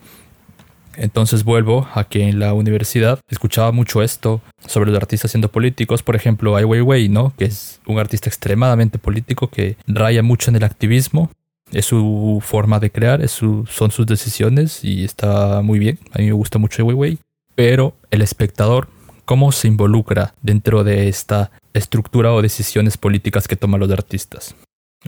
Entonces 0.96 1.44
vuelvo 1.44 1.88
a 1.94 2.04
que 2.04 2.28
en 2.28 2.38
la 2.38 2.54
universidad 2.54 3.20
escuchaba 3.28 3.72
mucho 3.72 4.02
esto 4.02 4.40
sobre 4.66 4.90
los 4.90 5.00
artistas 5.00 5.30
siendo 5.30 5.50
políticos. 5.50 6.02
Por 6.02 6.16
ejemplo, 6.16 6.56
Ai 6.56 6.64
Weiwei, 6.64 7.08
¿no? 7.08 7.32
Que 7.36 7.46
es 7.46 7.80
un 7.86 7.98
artista 7.98 8.28
extremadamente 8.28 8.98
político 8.98 9.48
que 9.48 9.76
raya 9.86 10.22
mucho 10.22 10.50
en 10.50 10.56
el 10.56 10.64
activismo. 10.64 11.30
Es 11.72 11.86
su 11.86 12.40
forma 12.44 12.78
de 12.78 12.90
crear, 12.90 13.22
es 13.22 13.32
su, 13.32 13.66
son 13.66 13.90
sus 13.90 14.06
decisiones 14.06 14.84
y 14.84 15.04
está 15.04 15.60
muy 15.62 15.78
bien. 15.78 15.98
A 16.12 16.18
mí 16.18 16.26
me 16.26 16.32
gusta 16.32 16.58
mucho 16.58 16.82
Ai 16.82 16.88
Weiwei. 16.88 17.18
Pero 17.54 17.94
el 18.10 18.22
espectador, 18.22 18.88
¿cómo 19.24 19.50
se 19.52 19.68
involucra 19.68 20.34
dentro 20.42 20.84
de 20.84 21.08
esta 21.08 21.50
estructura 21.72 22.32
o 22.32 22.42
decisiones 22.42 22.96
políticas 22.96 23.48
que 23.48 23.56
toman 23.56 23.80
los 23.80 23.90
artistas? 23.90 24.54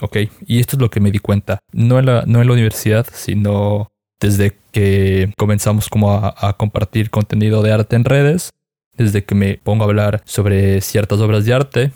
Ok, 0.00 0.16
y 0.46 0.60
esto 0.60 0.76
es 0.76 0.80
lo 0.80 0.90
que 0.90 1.00
me 1.00 1.10
di 1.10 1.18
cuenta. 1.18 1.58
No 1.72 1.98
en 1.98 2.06
la, 2.06 2.24
no 2.26 2.40
en 2.40 2.46
la 2.46 2.52
universidad, 2.52 3.06
sino 3.12 3.88
desde 4.20 4.56
que 4.72 5.32
comenzamos 5.36 5.88
como 5.88 6.12
a, 6.14 6.56
compartir 6.56 7.10
contenido 7.10 7.62
de 7.62 7.72
arte 7.72 7.96
en 7.96 8.04
redes, 8.04 8.50
desde 8.96 9.24
que 9.24 9.34
me 9.34 9.58
pongo 9.58 9.84
a 9.84 9.86
hablar 9.86 10.22
sobre 10.24 10.80
ciertas 10.80 11.20
obras 11.20 11.44
de 11.44 11.54
arte. 11.54 11.92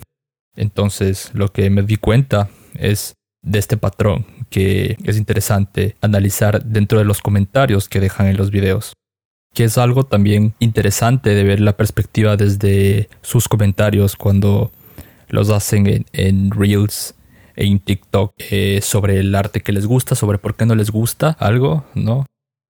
Entonces 0.55 1.31
lo 1.33 1.51
que 1.51 1.69
me 1.69 1.81
di 1.81 1.97
cuenta 1.97 2.49
es 2.75 3.15
de 3.41 3.59
este 3.59 3.75
patrón 3.75 4.25
que 4.49 4.97
es 5.03 5.17
interesante 5.17 5.97
analizar 5.99 6.63
dentro 6.63 6.99
de 6.99 7.05
los 7.05 7.21
comentarios 7.21 7.89
que 7.89 7.99
dejan 7.99 8.27
en 8.27 8.37
los 8.37 8.51
videos. 8.51 8.93
Que 9.53 9.65
es 9.65 9.77
algo 9.77 10.05
también 10.05 10.53
interesante 10.59 11.31
de 11.31 11.43
ver 11.43 11.59
la 11.59 11.75
perspectiva 11.75 12.37
desde 12.37 13.09
sus 13.21 13.47
comentarios 13.47 14.15
cuando 14.15 14.71
los 15.27 15.49
hacen 15.49 15.87
en, 15.87 16.05
en 16.13 16.51
Reels 16.51 17.15
en 17.55 17.79
TikTok 17.79 18.33
eh, 18.51 18.79
sobre 18.81 19.19
el 19.19 19.33
arte 19.35 19.61
que 19.61 19.71
les 19.71 19.85
gusta, 19.85 20.15
sobre 20.15 20.37
por 20.37 20.55
qué 20.55 20.65
no 20.65 20.75
les 20.75 20.91
gusta 20.91 21.35
algo, 21.39 21.85
¿no? 21.93 22.25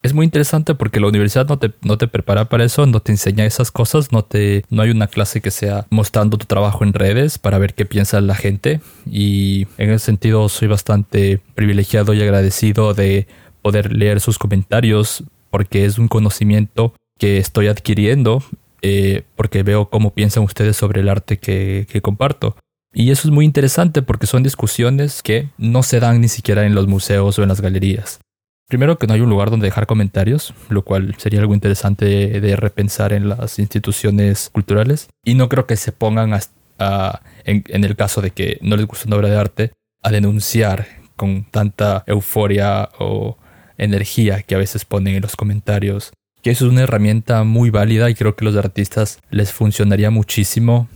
Es 0.04 0.12
muy 0.12 0.26
interesante 0.26 0.74
porque 0.74 1.00
la 1.00 1.08
universidad 1.08 1.48
no 1.48 1.58
te, 1.58 1.72
no 1.80 1.96
te 1.96 2.08
prepara 2.08 2.44
para 2.44 2.64
eso, 2.64 2.84
no 2.84 3.00
te 3.00 3.10
enseña 3.10 3.46
esas 3.46 3.70
cosas, 3.70 4.12
no, 4.12 4.22
te, 4.22 4.62
no 4.68 4.82
hay 4.82 4.90
una 4.90 5.06
clase 5.06 5.40
que 5.40 5.50
sea 5.50 5.86
mostrando 5.88 6.36
tu 6.36 6.44
trabajo 6.44 6.84
en 6.84 6.92
redes 6.92 7.38
para 7.38 7.56
ver 7.56 7.72
qué 7.72 7.86
piensa 7.86 8.20
la 8.20 8.34
gente 8.34 8.82
y 9.10 9.66
en 9.78 9.90
ese 9.90 10.04
sentido 10.04 10.50
soy 10.50 10.68
bastante 10.68 11.40
privilegiado 11.54 12.12
y 12.12 12.20
agradecido 12.20 12.92
de 12.92 13.26
poder 13.62 13.94
leer 13.94 14.20
sus 14.20 14.38
comentarios 14.38 15.24
porque 15.48 15.86
es 15.86 15.98
un 15.98 16.08
conocimiento 16.08 16.92
que 17.18 17.38
estoy 17.38 17.68
adquiriendo 17.68 18.42
eh, 18.82 19.22
porque 19.36 19.62
veo 19.62 19.88
cómo 19.88 20.12
piensan 20.12 20.42
ustedes 20.42 20.76
sobre 20.76 21.00
el 21.00 21.08
arte 21.08 21.38
que, 21.38 21.86
que 21.88 22.02
comparto. 22.02 22.56
Y 22.94 23.10
eso 23.10 23.26
es 23.26 23.34
muy 23.34 23.44
interesante 23.44 24.02
porque 24.02 24.28
son 24.28 24.44
discusiones 24.44 25.22
que 25.22 25.50
no 25.58 25.82
se 25.82 25.98
dan 25.98 26.20
ni 26.20 26.28
siquiera 26.28 26.64
en 26.64 26.76
los 26.76 26.86
museos 26.86 27.38
o 27.38 27.42
en 27.42 27.48
las 27.48 27.60
galerías. 27.60 28.20
Primero 28.68 28.98
que 28.98 29.06
no 29.06 29.14
hay 29.14 29.20
un 29.20 29.28
lugar 29.28 29.50
donde 29.50 29.66
dejar 29.66 29.86
comentarios, 29.86 30.54
lo 30.68 30.84
cual 30.84 31.14
sería 31.18 31.40
algo 31.40 31.54
interesante 31.54 32.40
de 32.40 32.56
repensar 32.56 33.12
en 33.12 33.28
las 33.28 33.58
instituciones 33.58 34.48
culturales. 34.48 35.08
Y 35.24 35.34
no 35.34 35.48
creo 35.48 35.66
que 35.66 35.76
se 35.76 35.92
pongan 35.92 36.32
a, 36.78 37.20
en, 37.44 37.84
el 37.84 37.96
caso 37.96 38.22
de 38.22 38.30
que 38.30 38.58
no 38.62 38.76
les 38.76 38.86
gusta 38.86 39.06
una 39.08 39.16
obra 39.16 39.28
de 39.28 39.36
arte, 39.36 39.72
a 40.02 40.10
denunciar 40.10 40.86
con 41.16 41.44
tanta 41.50 42.04
euforia 42.06 42.90
o 42.98 43.36
energía 43.76 44.42
que 44.42 44.54
a 44.54 44.58
veces 44.58 44.84
ponen 44.84 45.16
en 45.16 45.22
los 45.22 45.36
comentarios. 45.36 46.12
Que 46.42 46.50
eso 46.50 46.66
es 46.66 46.72
una 46.72 46.82
herramienta 46.82 47.42
muy 47.42 47.70
válida 47.70 48.08
y 48.08 48.14
creo 48.14 48.36
que 48.36 48.44
a 48.44 48.50
los 48.50 48.56
artistas 48.56 49.18
les 49.30 49.52
funcionaría 49.52 50.10
muchísimo 50.10 50.88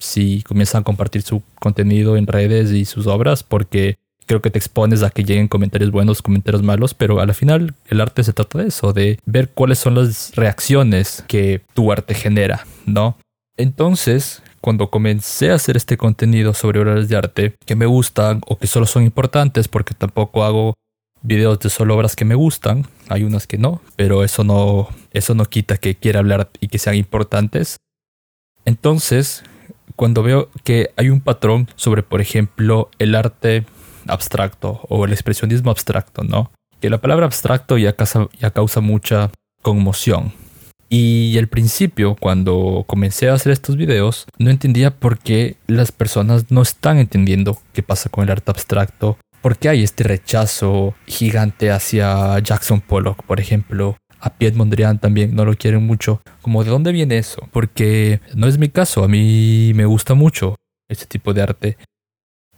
si 0.00 0.42
comienzan 0.42 0.80
a 0.80 0.84
compartir 0.84 1.22
su 1.22 1.42
contenido 1.60 2.16
en 2.16 2.26
redes 2.26 2.72
y 2.72 2.84
sus 2.84 3.06
obras, 3.06 3.44
porque 3.44 3.98
creo 4.26 4.40
que 4.40 4.50
te 4.50 4.58
expones 4.58 5.02
a 5.02 5.10
que 5.10 5.24
lleguen 5.24 5.48
comentarios 5.48 5.90
buenos, 5.90 6.22
comentarios 6.22 6.62
malos, 6.62 6.94
pero 6.94 7.20
a 7.20 7.26
la 7.26 7.34
final 7.34 7.74
el 7.88 8.00
arte 8.00 8.24
se 8.24 8.32
trata 8.32 8.58
de 8.58 8.68
eso, 8.68 8.92
de 8.92 9.18
ver 9.26 9.50
cuáles 9.50 9.78
son 9.78 9.94
las 9.94 10.34
reacciones 10.34 11.24
que 11.28 11.62
tu 11.74 11.92
arte 11.92 12.14
genera, 12.14 12.66
¿no? 12.86 13.16
Entonces, 13.56 14.42
cuando 14.60 14.90
comencé 14.90 15.50
a 15.50 15.54
hacer 15.54 15.76
este 15.76 15.96
contenido 15.96 16.54
sobre 16.54 16.80
obras 16.80 17.08
de 17.08 17.16
arte 17.16 17.54
que 17.66 17.74
me 17.74 17.86
gustan 17.86 18.40
o 18.46 18.56
que 18.56 18.66
solo 18.66 18.86
son 18.86 19.02
importantes, 19.02 19.68
porque 19.68 19.94
tampoco 19.94 20.44
hago 20.44 20.74
videos 21.22 21.58
de 21.58 21.68
solo 21.68 21.96
obras 21.96 22.16
que 22.16 22.24
me 22.24 22.34
gustan, 22.34 22.86
hay 23.08 23.24
unas 23.24 23.46
que 23.46 23.58
no, 23.58 23.82
pero 23.96 24.24
eso 24.24 24.44
no, 24.44 24.88
eso 25.12 25.34
no 25.34 25.44
quita 25.44 25.76
que 25.76 25.94
quiera 25.94 26.20
hablar 26.20 26.50
y 26.60 26.68
que 26.68 26.78
sean 26.78 26.94
importantes. 26.94 27.78
Entonces, 28.64 29.42
cuando 29.96 30.22
veo 30.22 30.50
que 30.64 30.90
hay 30.96 31.10
un 31.10 31.20
patrón 31.20 31.68
sobre, 31.76 32.02
por 32.02 32.20
ejemplo, 32.20 32.90
el 32.98 33.14
arte 33.14 33.64
abstracto 34.06 34.80
o 34.88 35.04
el 35.04 35.12
expresionismo 35.12 35.70
abstracto, 35.70 36.24
¿no? 36.24 36.52
Que 36.80 36.90
la 36.90 36.98
palabra 36.98 37.26
abstracto 37.26 37.78
ya 37.78 37.94
causa, 37.94 38.28
ya 38.38 38.50
causa 38.50 38.80
mucha 38.80 39.30
conmoción. 39.62 40.32
Y 40.88 41.38
al 41.38 41.46
principio, 41.46 42.16
cuando 42.18 42.84
comencé 42.86 43.28
a 43.28 43.34
hacer 43.34 43.52
estos 43.52 43.76
videos, 43.76 44.26
no 44.38 44.50
entendía 44.50 44.90
por 44.90 45.18
qué 45.18 45.56
las 45.68 45.92
personas 45.92 46.50
no 46.50 46.62
están 46.62 46.98
entendiendo 46.98 47.58
qué 47.72 47.84
pasa 47.84 48.10
con 48.10 48.24
el 48.24 48.30
arte 48.30 48.50
abstracto. 48.50 49.16
¿Por 49.40 49.56
qué 49.56 49.68
hay 49.68 49.84
este 49.84 50.02
rechazo 50.02 50.94
gigante 51.06 51.70
hacia 51.70 52.36
Jackson 52.40 52.80
Pollock, 52.80 53.22
por 53.22 53.38
ejemplo? 53.38 53.96
A 54.20 54.30
Piet 54.30 54.54
Mondrian 54.54 54.98
también 54.98 55.34
no 55.34 55.44
lo 55.44 55.56
quieren 55.56 55.86
mucho. 55.86 56.20
Como 56.42 56.62
de 56.62 56.70
dónde 56.70 56.92
viene 56.92 57.18
eso? 57.18 57.48
Porque 57.50 58.20
no 58.34 58.46
es 58.46 58.58
mi 58.58 58.68
caso, 58.68 59.02
a 59.02 59.08
mí 59.08 59.72
me 59.74 59.86
gusta 59.86 60.14
mucho 60.14 60.56
este 60.88 61.06
tipo 61.06 61.32
de 61.32 61.42
arte. 61.42 61.76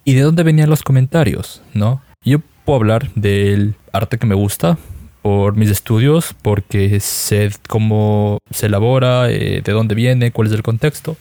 ¿Y 0.04 0.14
de 0.14 0.23
dónde 0.23 0.42
venían 0.42 0.71
los 0.71 0.83
comentarios? 0.83 1.62
¿No? 1.75 2.02
Yo 2.25 2.40
puedo 2.64 2.78
hablar 2.78 3.12
del 3.14 3.76
arte 3.92 4.19
que 4.19 4.26
me 4.26 4.35
gusta 4.35 4.78
por 5.23 5.57
mis 5.57 5.71
estudios, 5.71 6.35
porque 6.42 6.99
sé 6.99 7.50
cómo 7.69 8.38
se 8.50 8.66
elabora, 8.66 9.31
eh, 9.31 9.62
de 9.62 9.73
dónde 9.73 9.95
viene, 9.95 10.33
cuál 10.33 10.49
es 10.49 10.54
el 10.54 10.64
contexto. 10.64 11.16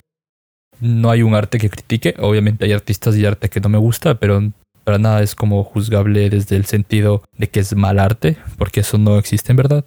No 0.80 1.12
hay 1.12 1.22
un 1.22 1.36
arte 1.36 1.60
que 1.60 1.70
critique, 1.70 2.16
obviamente 2.18 2.66
hay 2.66 2.74
artistas 2.74 3.16
y 3.16 3.26
arte 3.26 3.50
que 3.50 3.60
no 3.60 3.70
me 3.70 3.78
gusta, 3.78 4.16
pero 4.16 4.42
para 4.84 4.98
nada 4.98 5.22
es 5.22 5.36
como 5.36 5.64
juzgable 5.64 6.32
desde 6.32 6.56
el 6.56 6.66
sentido 6.66 7.24
de 7.38 7.50
que 7.50 7.60
es 7.60 7.76
mal 7.76 8.00
arte, 8.00 8.38
porque 8.58 8.80
eso 8.80 8.98
no 8.98 9.20
existe 9.20 9.52
en 9.52 9.58
verdad 9.58 9.86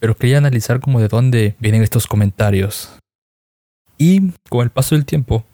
pero 0.00 0.16
quería 0.16 0.38
analizar 0.38 0.80
como 0.80 1.00
de 1.00 1.08
dónde 1.08 1.54
vienen 1.60 1.82
estos 1.82 2.06
comentarios. 2.06 2.90
Y 3.98 4.32
con 4.48 4.64
el 4.64 4.70
paso 4.70 4.94
del 4.94 5.04
tiempo 5.04 5.44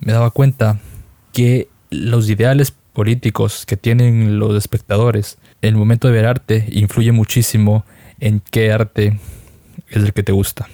me 0.00 0.12
daba 0.12 0.30
cuenta 0.30 0.78
que 1.32 1.68
los 1.90 2.28
ideales 2.28 2.74
políticos 2.92 3.64
que 3.64 3.76
tienen 3.76 4.38
los 4.38 4.54
espectadores 4.56 5.38
en 5.62 5.70
el 5.70 5.76
momento 5.76 6.08
de 6.08 6.14
ver 6.14 6.26
arte 6.26 6.66
influye 6.70 7.10
muchísimo 7.10 7.84
en 8.20 8.40
qué 8.40 8.70
arte 8.70 9.18
es 9.88 10.02
el 10.02 10.12
que 10.12 10.22
te 10.22 10.32
gusta. 10.32 10.68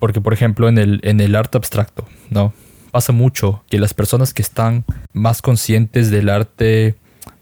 Porque, 0.00 0.20
por 0.20 0.32
ejemplo, 0.32 0.68
en 0.68 0.78
el, 0.78 1.00
en 1.04 1.20
el 1.20 1.36
arte 1.36 1.58
abstracto, 1.58 2.08
¿no? 2.30 2.52
Pasa 2.90 3.12
mucho 3.12 3.62
que 3.70 3.78
las 3.78 3.94
personas 3.94 4.34
que 4.34 4.42
están 4.42 4.84
más 5.12 5.42
conscientes 5.42 6.10
del 6.10 6.28
arte 6.28 6.96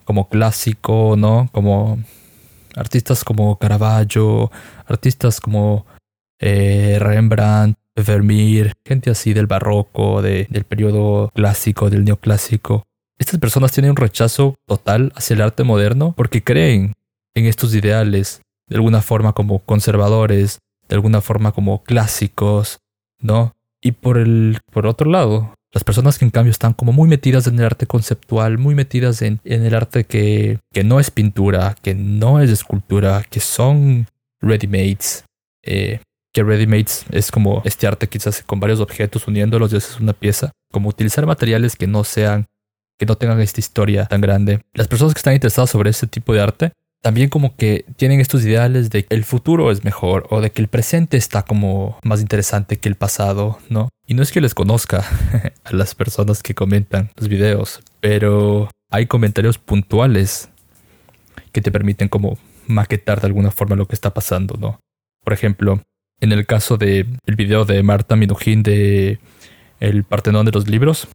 como 0.05 0.29
clásico, 0.29 1.15
¿no? 1.17 1.49
Como 1.53 1.99
artistas 2.77 3.25
como 3.25 3.57
Caravaggio, 3.59 4.50
artistas 4.87 5.41
como 5.41 5.87
eh, 6.39 6.99
Rembrandt, 7.00 7.79
Vermeer, 7.95 8.73
gente 8.85 9.11
así 9.11 9.35
del 9.35 9.47
barroco, 9.47 10.23
de, 10.23 10.47
del 10.50 10.65
periodo 10.65 11.31
clásico, 11.35 11.91
del 11.91 12.05
neoclásico. 12.05 12.85
Estas 13.19 13.39
personas 13.39 13.73
tienen 13.73 13.91
un 13.91 13.97
rechazo 13.97 14.57
total 14.67 15.12
hacia 15.15 15.35
el 15.35 15.43
arte 15.43 15.62
moderno 15.62 16.15
porque 16.17 16.43
creen 16.43 16.95
en 17.35 17.47
estos 17.47 17.75
ideales, 17.75 18.41
de 18.69 18.77
alguna 18.77 19.03
forma 19.03 19.33
como 19.33 19.59
conservadores, 19.61 20.61
de 20.89 20.95
alguna 20.95 21.21
forma 21.21 21.53
como 21.53 21.83
clásicos, 21.83 22.81
¿no? 23.21 23.55
Y 23.83 23.93
por 23.93 24.19
el 24.19 24.59
por 24.73 24.87
otro 24.87 25.11
lado, 25.11 25.55
las 25.73 25.85
personas 25.85 26.19
que 26.19 26.25
en 26.25 26.31
cambio 26.31 26.50
están 26.50 26.73
como 26.73 26.93
muy 26.93 27.09
metidas 27.09 27.47
en 27.47 27.59
el 27.59 27.65
arte 27.65 27.87
conceptual, 27.87 28.59
muy 28.59 28.75
metidas 28.75 29.23
en, 29.23 29.41
en 29.45 29.65
el 29.65 29.75
arte 29.75 30.05
que, 30.05 30.59
que 30.73 30.85
no 30.85 30.99
es 30.99 31.11
pintura, 31.11 31.77
que 31.83 31.95
no 31.95 32.41
es 32.41 32.50
escultura, 32.50 33.25
que 33.29 33.41
son 33.41 34.07
ready-mates, 34.41 35.25
eh, 35.62 36.00
que 36.33 36.43
ready-mates 36.43 37.05
es 37.11 37.31
como 37.31 37.62
este 37.65 37.87
arte 37.87 38.09
quizás 38.09 38.43
con 38.43 38.59
varios 38.59 38.81
objetos 38.81 39.27
uniéndolos 39.29 39.73
y 39.73 39.77
eso 39.77 39.95
es 39.95 40.00
una 40.00 40.12
pieza, 40.12 40.50
como 40.73 40.89
utilizar 40.89 41.25
materiales 41.27 41.77
que 41.77 41.87
no 41.87 42.03
sean, 42.03 42.47
que 42.99 43.07
no 43.07 43.17
tengan 43.17 43.41
esta 43.41 43.61
historia 43.61 44.07
tan 44.07 44.21
grande. 44.21 44.62
Las 44.75 44.89
personas 44.89 45.15
que 45.15 45.19
están 45.19 45.35
interesadas 45.35 45.71
sobre 45.71 45.91
ese 45.91 46.07
tipo 46.07 46.35
de 46.35 46.41
arte 46.41 46.73
también 47.02 47.30
como 47.30 47.57
que 47.57 47.87
tienen 47.97 48.21
estos 48.21 48.45
ideales 48.45 48.90
de 48.90 49.04
que 49.04 49.14
el 49.14 49.25
futuro 49.25 49.71
es 49.71 49.85
mejor 49.85 50.26
o 50.30 50.40
de 50.40 50.50
que 50.50 50.61
el 50.61 50.69
presente 50.69 51.16
está 51.16 51.42
como 51.42 51.99
más 52.02 52.21
interesante 52.21 52.78
que 52.78 52.88
el 52.88 52.95
pasado, 52.95 53.59
¿no? 53.69 53.88
Y 54.07 54.14
no 54.14 54.23
es 54.23 54.33
que 54.33 54.40
les 54.40 54.54
conozca 54.54 55.04
a 55.64 55.73
las 55.73 55.95
personas 55.95 56.42
que 56.42 56.54
comentan 56.54 57.11
los 57.16 57.28
videos, 57.28 57.80
pero 58.00 58.71
hay 58.90 59.07
comentarios 59.07 59.59
puntuales 59.59 60.50
que 61.52 61.62
te 61.62 61.73
permiten 61.73 62.09
como 62.09 62.38
maquetar 62.66 63.21
de 63.21 63.26
alguna 63.26 63.50
forma 63.50 63.76
lo 63.76 63.87
que 63.87 63.95
está 63.95 64.12
pasando, 64.12 64.57
¿no? 64.59 64.78
Por 65.25 65.33
ejemplo, 65.33 65.83
en 66.21 66.33
el 66.33 66.47
caso 66.47 66.76
de 66.76 67.07
el 67.26 67.37
video 67.37 67.64
de 67.64 67.83
Marta 67.83 68.14
Minujín 68.16 68.62
de 68.62 69.19
El 69.80 70.04
Partenón 70.04 70.45
de 70.45 70.52
los 70.52 70.69
Libros, 70.69 71.09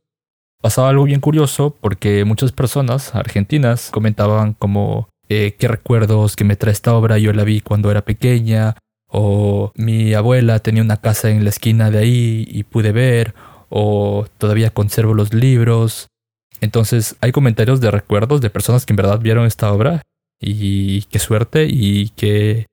pasaba 0.61 0.89
algo 0.89 1.03
bien 1.03 1.21
curioso 1.21 1.75
porque 1.79 2.25
muchas 2.25 2.51
personas 2.51 3.13
argentinas 3.13 3.91
comentaban 3.91 4.53
como 4.53 5.09
eh, 5.29 5.55
qué 5.57 5.67
recuerdos 5.67 6.35
que 6.35 6.43
me 6.43 6.55
trae 6.55 6.73
esta 6.73 6.93
obra, 6.93 7.17
yo 7.17 7.33
la 7.33 7.43
vi 7.43 7.61
cuando 7.61 7.91
era 7.91 8.03
pequeña, 8.03 8.75
o 9.07 9.71
mi 9.75 10.13
abuela 10.13 10.59
tenía 10.59 10.83
una 10.83 10.97
casa 10.97 11.29
en 11.29 11.43
la 11.43 11.49
esquina 11.49 11.89
de 11.89 11.99
ahí 11.99 12.47
y 12.49 12.63
pude 12.63 12.91
ver, 12.91 13.33
o 13.69 14.27
todavía 14.37 14.71
conservo 14.71 15.13
los 15.13 15.33
libros. 15.33 16.07
Entonces 16.61 17.15
hay 17.21 17.31
comentarios 17.31 17.81
de 17.81 17.91
recuerdos 17.91 18.41
de 18.41 18.49
personas 18.49 18.85
que 18.85 18.93
en 18.93 18.97
verdad 18.97 19.19
vieron 19.19 19.45
esta 19.45 19.71
obra 19.71 20.01
y 20.39 21.03
qué 21.03 21.19
suerte 21.19 21.67
y 21.69 22.09
qué 22.09 22.67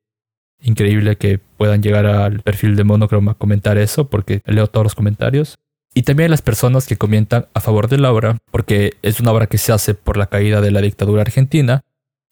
increíble 0.60 1.16
que 1.16 1.40
puedan 1.56 1.82
llegar 1.82 2.06
al 2.06 2.40
perfil 2.40 2.76
de 2.76 2.84
Monochrome 2.84 3.32
a 3.32 3.34
comentar 3.34 3.78
eso 3.78 4.08
porque 4.08 4.40
leo 4.44 4.66
todos 4.66 4.84
los 4.84 4.94
comentarios. 4.94 5.58
Y 5.94 6.02
también 6.02 6.30
las 6.30 6.42
personas 6.42 6.86
que 6.86 6.96
comentan 6.96 7.46
a 7.52 7.60
favor 7.60 7.88
de 7.88 7.98
la 7.98 8.12
obra 8.12 8.38
porque 8.50 8.94
es 9.02 9.20
una 9.20 9.32
obra 9.32 9.46
que 9.46 9.58
se 9.58 9.72
hace 9.72 9.94
por 9.94 10.16
la 10.16 10.26
caída 10.26 10.60
de 10.60 10.70
la 10.70 10.80
dictadura 10.80 11.22
argentina 11.22 11.82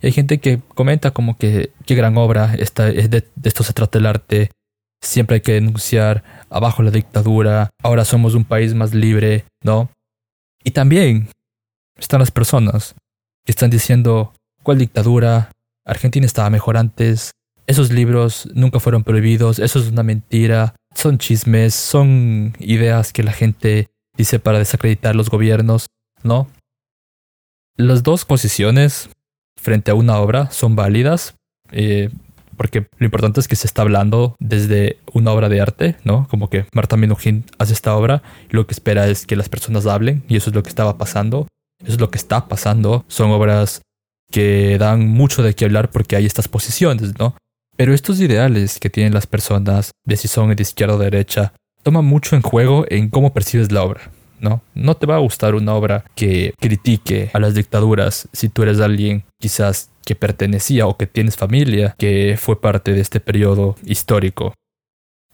hay 0.03 0.13
gente 0.13 0.39
que 0.39 0.61
comenta 0.75 1.11
como 1.11 1.37
que 1.37 1.73
qué 1.87 1.95
gran 1.95 2.17
obra, 2.17 2.49
de 2.49 3.25
esto 3.45 3.63
se 3.63 3.73
trata 3.73 3.99
el 3.99 4.07
arte, 4.07 4.51
siempre 5.03 5.37
hay 5.37 5.41
que 5.41 5.53
denunciar 5.53 6.25
abajo 6.49 6.83
la 6.83 6.91
dictadura, 6.91 7.71
ahora 7.83 8.05
somos 8.05 8.35
un 8.35 8.45
país 8.45 8.75
más 8.75 8.95
libre, 8.95 9.45
¿no? 9.63 9.91
Y 10.65 10.73
también 10.73 11.29
están 11.99 12.21
las 12.21 12.31
personas 12.31 12.95
que 13.45 13.53
están 13.53 13.71
diciendo, 13.71 14.33
¿cuál 14.63 14.79
dictadura? 14.79 15.53
Argentina 15.87 16.27
estaba 16.27 16.51
mejor 16.51 16.77
antes, 16.77 17.33
esos 17.67 17.91
libros 17.91 18.49
nunca 18.55 18.81
fueron 18.81 19.05
prohibidos, 19.05 19.59
eso 19.59 19.79
es 19.79 19.89
una 19.89 20.03
mentira, 20.03 20.75
son 20.95 21.19
chismes, 21.19 21.75
son 21.75 22.55
ideas 22.59 23.13
que 23.13 23.23
la 23.23 23.33
gente 23.33 23.89
dice 24.17 24.39
para 24.39 24.59
desacreditar 24.59 25.15
los 25.15 25.31
gobiernos, 25.31 25.87
¿no? 26.23 26.49
Las 27.77 28.03
dos 28.03 28.25
posiciones 28.25 29.09
frente 29.61 29.91
a 29.91 29.95
una 29.95 30.19
obra 30.19 30.51
son 30.51 30.77
válidas, 30.77 31.35
eh, 31.73 32.11
porque 32.57 32.87
lo 32.99 33.05
importante 33.07 33.41
es 33.41 33.49
que 33.49 33.57
se 33.57 33.67
está 33.67 33.83
hablando 33.83 34.37
desde 34.39 34.99
una 35.13 35.33
obra 35.33 35.49
de 35.49 35.61
arte, 35.61 35.97
¿no? 36.05 36.27
Como 36.29 36.51
que 36.51 36.67
Marta 36.75 36.97
Minujín 36.97 37.45
hace 37.59 37.73
esta 37.73 37.97
obra 37.97 38.23
y 38.51 38.55
lo 38.55 38.67
que 38.67 38.75
espera 38.75 39.09
es 39.09 39.27
que 39.27 39.37
las 39.37 39.49
personas 39.49 39.87
hablen 39.87 40.23
y 40.29 40.37
eso 40.37 40.51
es 40.51 40.57
lo 40.57 40.63
que 40.63 40.69
estaba 40.69 40.99
pasando, 40.99 41.49
eso 41.83 41.93
es 41.93 42.01
lo 42.01 42.11
que 42.11 42.19
está 42.19 42.49
pasando, 42.49 43.05
son 43.09 43.31
obras 43.31 43.81
que 44.31 44.77
dan 44.79 45.09
mucho 45.09 45.43
de 45.43 45.55
qué 45.55 45.65
hablar 45.65 45.91
porque 45.91 46.17
hay 46.17 46.27
estas 46.27 46.49
posiciones, 46.49 47.19
¿no? 47.19 47.35
Pero 47.77 47.95
estos 47.95 48.21
ideales 48.21 48.79
que 48.79 48.91
tienen 48.91 49.15
las 49.15 49.27
personas 49.27 49.93
de 50.05 50.17
si 50.17 50.29
son 50.29 50.55
de 50.55 50.63
izquierda 50.63 50.97
o 50.97 50.99
derecha 50.99 51.55
toman 51.83 52.05
mucho 52.05 52.37
en 52.37 52.43
juego 52.43 52.85
en 52.91 53.09
cómo 53.09 53.33
percibes 53.33 53.73
la 53.73 53.83
obra. 53.83 54.03
¿No? 54.41 54.63
No 54.75 54.97
te 54.97 55.07
va 55.07 55.17
a 55.17 55.21
gustar 55.21 55.55
una 55.55 55.75
obra 55.75 56.05
que 56.15 56.55
critique 56.59 57.31
a 57.33 57.39
las 57.39 57.55
dictaduras 57.55 58.29
si 58.33 58.49
tú 58.49 58.63
eres 58.63 58.81
alguien 58.81 59.25
quizás 59.39 59.91
que 60.05 60.15
pertenecía 60.15 60.87
o 60.87 60.97
que 60.97 61.07
tienes 61.07 61.37
familia 61.37 61.95
que 61.99 62.37
fue 62.39 62.61
parte 62.61 62.93
de 62.93 63.01
este 63.01 63.21
periodo 63.21 63.77
histórico. 63.85 64.55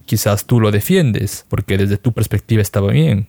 Quizás 0.04 0.44
tú 0.44 0.60
lo 0.60 0.70
defiendes 0.70 1.46
porque 1.48 1.78
desde 1.78 1.96
tu 1.96 2.12
perspectiva 2.12 2.62
estaba 2.62 2.92
bien. 2.92 3.28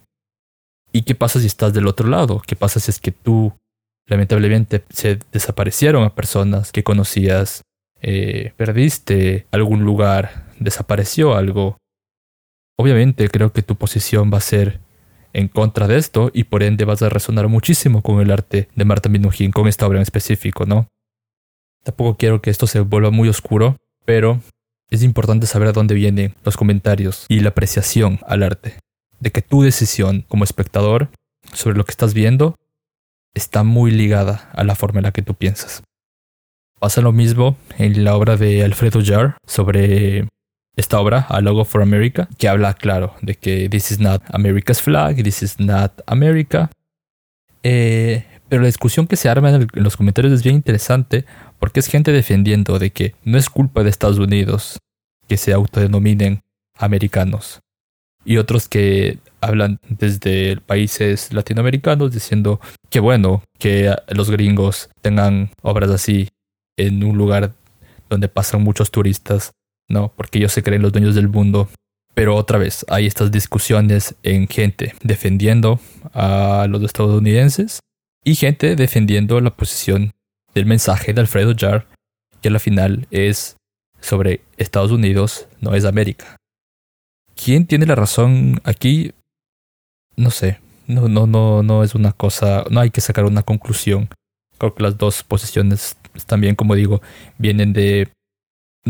¿Y 0.92 1.04
qué 1.04 1.16
pasa 1.16 1.40
si 1.40 1.48
estás 1.48 1.74
del 1.74 1.88
otro 1.88 2.08
lado? 2.08 2.42
¿Qué 2.46 2.56
pasa 2.56 2.80
si 2.80 2.92
es 2.92 3.00
que 3.00 3.12
tú, 3.12 3.54
lamentablemente, 4.08 4.84
se 4.90 5.20
desaparecieron 5.32 6.04
a 6.04 6.16
personas 6.16 6.72
que 6.72 6.84
conocías, 6.84 7.62
eh, 8.02 8.54
perdiste 8.58 9.48
algún 9.52 9.84
lugar, 9.84 10.46
desapareció 10.60 11.36
algo? 11.36 11.78
Obviamente 12.80 13.30
creo 13.30 13.52
que 13.52 13.64
tu 13.64 13.76
posición 13.76 14.32
va 14.32 14.38
a 14.38 14.42
ser 14.42 14.80
en 15.38 15.50
contra 15.50 15.88
de 15.88 15.98
esto 15.98 16.32
y 16.34 16.46
por 16.46 16.64
ende 16.64 16.84
vas 16.84 17.04
a 17.04 17.10
resonar 17.10 17.48
muchísimo 17.48 18.02
con 18.02 18.20
el 18.22 18.32
arte 18.32 18.70
de 18.76 18.86
Marta 18.86 19.08
Minujín, 19.08 19.52
con 19.52 19.68
esta 19.68 19.86
obra 19.86 20.00
en 20.00 20.02
específico, 20.02 20.66
¿no? 20.66 20.88
Tampoco 21.84 22.18
quiero 22.18 22.42
que 22.42 22.50
esto 22.50 22.66
se 22.66 22.80
vuelva 22.80 23.12
muy 23.12 23.30
oscuro, 23.30 23.78
pero 24.04 24.42
es 24.90 25.04
importante 25.04 25.46
saber 25.46 25.68
a 25.68 25.74
dónde 25.74 25.94
vienen 25.94 26.34
los 26.44 26.58
comentarios 26.58 27.28
y 27.30 27.42
la 27.42 27.50
apreciación 27.50 28.20
al 28.26 28.42
arte. 28.42 28.80
De 29.20 29.32
que 29.32 29.44
tu 29.44 29.62
decisión 29.62 30.26
como 30.28 30.44
espectador 30.44 31.10
sobre 31.54 31.78
lo 31.78 31.86
que 31.86 31.92
estás 31.92 32.16
viendo 32.16 32.56
está 33.36 33.62
muy 33.62 33.92
ligada 33.92 34.50
a 34.54 34.64
la 34.64 34.74
forma 34.74 35.00
en 35.00 35.04
la 35.04 35.12
que 35.12 35.22
tú 35.22 35.36
piensas. 35.36 35.84
Pasa 36.80 37.02
lo 37.02 37.12
mismo 37.12 37.58
en 37.78 38.04
la 38.04 38.16
obra 38.16 38.38
de 38.38 38.64
Alfredo 38.64 39.02
Jarr 39.06 39.38
sobre 39.46 40.28
esta 40.78 41.00
obra, 41.00 41.26
A 41.28 41.42
Logo 41.42 41.66
for 41.66 41.82
America, 41.82 42.30
que 42.38 42.48
habla, 42.48 42.76
claro, 42.76 43.16
de 43.22 43.36
que 43.36 43.68
this 43.68 43.92
is 43.92 44.00
not 44.00 44.22
America's 44.32 44.82
flag, 44.82 45.24
this 45.24 45.42
is 45.42 45.60
not 45.60 45.92
America. 46.06 46.70
Eh, 47.64 48.24
pero 48.48 48.62
la 48.62 48.68
discusión 48.68 49.08
que 49.08 49.18
se 49.18 49.28
arma 49.28 49.50
en, 49.50 49.68
los 49.74 49.98
comentarios 49.98 50.34
es 50.34 50.44
bien 50.44 50.56
interesante 50.56 51.26
porque 51.60 51.80
es 51.80 51.88
gente 51.88 52.12
defendiendo 52.12 52.78
de 52.80 52.92
que 52.92 53.16
no 53.24 53.38
es 53.38 53.50
culpa 53.50 53.84
de 53.84 53.90
Estados 53.90 54.20
Unidos 54.20 54.78
que 55.28 55.36
se 55.36 55.52
autodenominen 55.52 56.44
americanos. 56.78 57.60
Y 58.24 58.38
otros 58.38 58.70
que 58.70 59.18
hablan 59.42 59.80
desde 59.90 60.58
países 60.58 61.34
latinoamericanos 61.34 62.12
diciendo 62.12 62.60
que 62.90 63.00
bueno 63.00 63.42
que 63.58 63.94
los 64.10 64.30
gringos 64.30 64.90
tengan 65.02 65.50
obras 65.62 65.90
así 65.90 66.30
en 66.78 67.04
un 67.04 67.18
lugar 67.18 67.54
donde 68.10 68.30
pasan 68.30 68.64
muchos 68.64 68.92
turistas 68.92 69.54
¿no? 69.88 70.14
Porque 70.16 70.40
ellos 70.40 70.52
se 70.52 70.64
creen 70.64 70.82
los 70.82 70.92
dueños 70.92 71.16
del 71.16 71.30
mundo. 71.30 71.70
Pero 72.14 72.36
otra 72.36 72.58
vez, 72.58 72.86
hay 72.90 73.06
estas 73.06 73.32
discusiones 73.32 74.16
en 74.24 74.48
gente 74.48 74.96
defendiendo 75.04 75.80
a 76.14 76.66
los 76.68 76.82
estadounidenses 76.84 77.80
y 78.24 78.36
gente 78.36 78.76
defendiendo 78.76 79.40
la 79.40 79.56
posición 79.56 80.14
del 80.54 80.66
mensaje 80.66 81.14
de 81.14 81.22
Alfredo 81.22 81.54
Jarr, 81.56 81.88
que 82.42 82.50
al 82.50 82.60
final 82.60 83.08
es 83.12 83.56
sobre 84.02 84.42
Estados 84.58 84.92
Unidos, 84.92 85.48
no 85.62 85.76
es 85.76 85.86
América. 85.86 86.38
¿Quién 87.36 87.68
tiene 87.68 87.86
la 87.86 87.96
razón 87.96 88.62
aquí? 88.64 89.14
No 90.16 90.32
sé. 90.32 90.60
No, 90.88 91.08
no, 91.08 91.28
no, 91.28 91.62
no 91.62 91.84
es 91.84 91.94
una 91.94 92.14
cosa. 92.14 92.64
No 92.72 92.80
hay 92.80 92.90
que 92.90 93.02
sacar 93.02 93.26
una 93.26 93.44
conclusión. 93.44 94.10
Creo 94.58 94.74
que 94.74 94.84
las 94.84 94.98
dos 94.98 95.24
posiciones 95.24 95.98
también, 96.26 96.56
como 96.56 96.74
digo, 96.74 97.02
vienen 97.38 97.74
de 97.74 98.10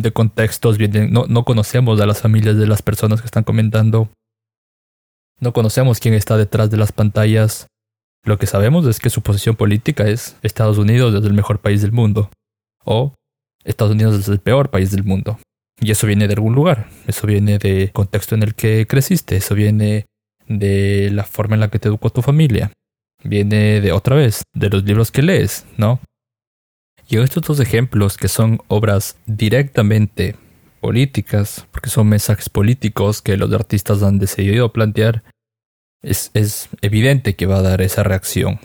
de 0.01 0.11
contextos, 0.11 0.77
bien, 0.77 1.11
no, 1.11 1.25
no 1.27 1.43
conocemos 1.43 1.99
a 2.01 2.05
las 2.05 2.21
familias 2.21 2.57
de 2.57 2.67
las 2.67 2.81
personas 2.81 3.21
que 3.21 3.27
están 3.27 3.43
comentando. 3.43 4.09
No 5.39 5.53
conocemos 5.53 5.99
quién 5.99 6.13
está 6.13 6.37
detrás 6.37 6.71
de 6.71 6.77
las 6.77 6.91
pantallas. 6.91 7.67
Lo 8.23 8.37
que 8.37 8.47
sabemos 8.47 8.85
es 8.87 8.99
que 8.99 9.09
su 9.09 9.21
posición 9.21 9.55
política 9.55 10.07
es 10.07 10.35
Estados 10.41 10.77
Unidos 10.77 11.13
es 11.13 11.23
el 11.23 11.33
mejor 11.33 11.59
país 11.59 11.81
del 11.81 11.91
mundo. 11.91 12.29
O 12.83 13.13
Estados 13.63 13.93
Unidos 13.93 14.15
es 14.15 14.27
el 14.27 14.39
peor 14.39 14.69
país 14.69 14.91
del 14.91 15.03
mundo. 15.03 15.39
Y 15.79 15.91
eso 15.91 16.07
viene 16.07 16.27
de 16.27 16.33
algún 16.33 16.55
lugar, 16.55 16.89
eso 17.05 17.27
viene 17.27 17.59
del 17.59 17.91
contexto 17.91 18.33
en 18.33 18.41
el 18.41 18.55
que 18.55 18.87
creciste, 18.87 19.37
eso 19.37 19.53
viene 19.53 20.07
de 20.47 21.11
la 21.11 21.23
forma 21.23 21.55
en 21.55 21.59
la 21.59 21.69
que 21.69 21.77
te 21.77 21.87
educó 21.87 22.09
tu 22.09 22.23
familia, 22.23 22.71
viene 23.23 23.79
de 23.79 23.91
otra 23.91 24.15
vez, 24.15 24.43
de 24.53 24.69
los 24.69 24.83
libros 24.83 25.11
que 25.11 25.21
lees, 25.21 25.65
¿no? 25.77 25.99
Y 27.09 27.17
estos 27.17 27.43
dos 27.43 27.59
ejemplos 27.59 28.17
que 28.17 28.27
son 28.27 28.59
obras 28.67 29.15
directamente 29.25 30.35
políticas, 30.81 31.65
porque 31.71 31.89
son 31.89 32.07
mensajes 32.09 32.49
políticos 32.49 33.21
que 33.21 33.37
los 33.37 33.51
artistas 33.53 34.03
han 34.03 34.19
decidido 34.19 34.73
plantear, 34.73 35.23
es, 36.01 36.31
es 36.33 36.69
evidente 36.81 37.35
que 37.35 37.45
va 37.45 37.57
a 37.57 37.61
dar 37.61 37.81
esa 37.81 38.03
reacción. 38.03 38.59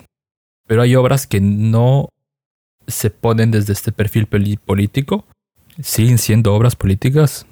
Pero 0.66 0.83
hay 0.83 0.96
obras 0.96 1.26
que 1.26 1.40
no 1.40 2.09
se 2.87 3.11
ponen 3.11 3.50
desde 3.52 3.72
este 3.72 3.92
perfil 3.92 4.26
político, 4.26 5.24
siguen 5.81 6.18
siendo 6.18 6.52
obras 6.55 6.74
políticas. 6.74 7.46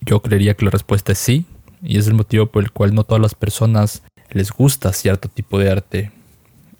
Yo 0.00 0.20
creería 0.20 0.54
que 0.54 0.64
la 0.64 0.72
respuesta 0.72 1.12
es 1.12 1.18
sí, 1.18 1.46
y 1.82 1.98
es 1.98 2.06
el 2.06 2.14
motivo 2.14 2.46
por 2.46 2.62
el 2.62 2.72
cual 2.72 2.94
no 2.94 3.04
todas 3.04 3.22
las 3.22 3.34
personas 3.34 4.02
les 4.30 4.50
gusta 4.50 4.92
cierto 4.92 5.28
tipo 5.28 5.58
de 5.58 5.70
arte. 5.70 6.12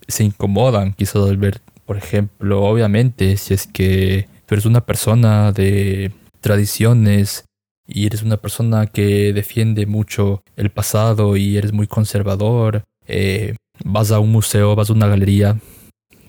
Se 0.07 0.23
incomodan 0.23 0.93
quizás 0.93 1.27
al 1.27 1.37
ver, 1.37 1.61
por 1.85 1.97
ejemplo, 1.97 2.63
obviamente, 2.63 3.37
si 3.37 3.53
es 3.53 3.67
que 3.67 4.27
tú 4.45 4.55
eres 4.55 4.65
una 4.65 4.81
persona 4.81 5.51
de 5.51 6.11
tradiciones 6.41 7.45
y 7.87 8.05
eres 8.05 8.23
una 8.23 8.37
persona 8.37 8.87
que 8.87 9.33
defiende 9.33 9.85
mucho 9.85 10.41
el 10.55 10.69
pasado 10.69 11.35
y 11.35 11.57
eres 11.57 11.73
muy 11.73 11.87
conservador, 11.87 12.83
eh, 13.07 13.55
vas 13.83 14.11
a 14.11 14.19
un 14.19 14.31
museo, 14.31 14.75
vas 14.75 14.89
a 14.89 14.93
una 14.93 15.07
galería, 15.07 15.57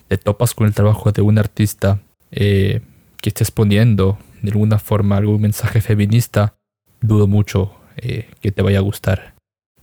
te 0.07 0.17
topas 0.17 0.53
con 0.53 0.67
el 0.67 0.73
trabajo 0.73 1.11
de 1.11 1.21
un 1.21 1.37
artista 1.37 1.99
eh, 2.31 2.81
que 3.21 3.29
esté 3.29 3.43
exponiendo 3.43 4.17
de 4.41 4.51
alguna 4.51 4.79
forma 4.79 5.17
algún 5.17 5.41
mensaje 5.41 5.81
feminista, 5.81 6.55
dudo 7.01 7.27
mucho 7.27 7.73
eh, 7.97 8.29
que 8.41 8.51
te 8.51 8.61
vaya 8.61 8.79
a 8.79 8.81
gustar. 8.81 9.35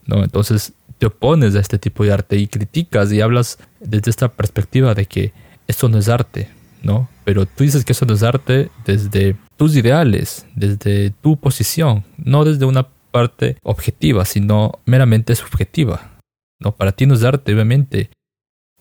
¿no? 0.06 0.22
Entonces 0.22 0.74
te 0.98 1.06
opones 1.06 1.56
a 1.56 1.60
este 1.60 1.78
tipo 1.78 2.04
de 2.04 2.12
arte 2.12 2.36
y 2.36 2.46
criticas 2.46 3.12
y 3.12 3.20
hablas 3.20 3.58
desde 3.80 4.10
esta 4.10 4.28
perspectiva 4.28 4.94
de 4.94 5.06
que 5.06 5.32
esto 5.72 5.88
no 5.88 5.98
es 5.98 6.08
arte, 6.08 6.48
¿no? 6.82 7.08
Pero 7.24 7.46
tú 7.46 7.64
dices 7.64 7.84
que 7.84 7.92
eso 7.92 8.06
no 8.06 8.14
es 8.14 8.22
arte 8.22 8.70
desde 8.84 9.36
tus 9.56 9.76
ideales, 9.76 10.46
desde 10.54 11.10
tu 11.10 11.36
posición, 11.36 12.04
no 12.16 12.44
desde 12.44 12.64
una 12.64 12.88
parte 13.10 13.56
objetiva, 13.62 14.24
sino 14.24 14.80
meramente 14.86 15.34
subjetiva. 15.34 16.12
¿no? 16.60 16.74
Para 16.74 16.92
ti 16.92 17.06
no 17.06 17.14
es 17.14 17.22
arte, 17.22 17.52
obviamente. 17.52 18.10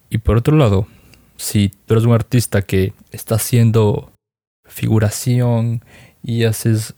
Y 0.09 0.19
por 0.19 0.37
otro 0.37 0.55
lado, 0.55 0.87
si 1.37 1.69
tú 1.69 1.93
eres 1.93 2.05
un 2.05 2.13
artista 2.13 2.61
que 2.61 2.93
está 3.11 3.35
haciendo 3.35 4.11
figuración 4.65 5.83
y 6.23 6.45
haces 6.45 6.95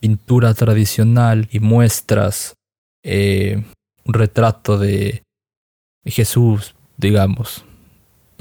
pintura 0.00 0.54
tradicional 0.54 1.48
y 1.50 1.60
muestras 1.60 2.54
eh, 3.04 3.64
un 4.04 4.14
retrato 4.14 4.78
de 4.78 5.22
Jesús, 6.04 6.74
digamos. 6.96 7.64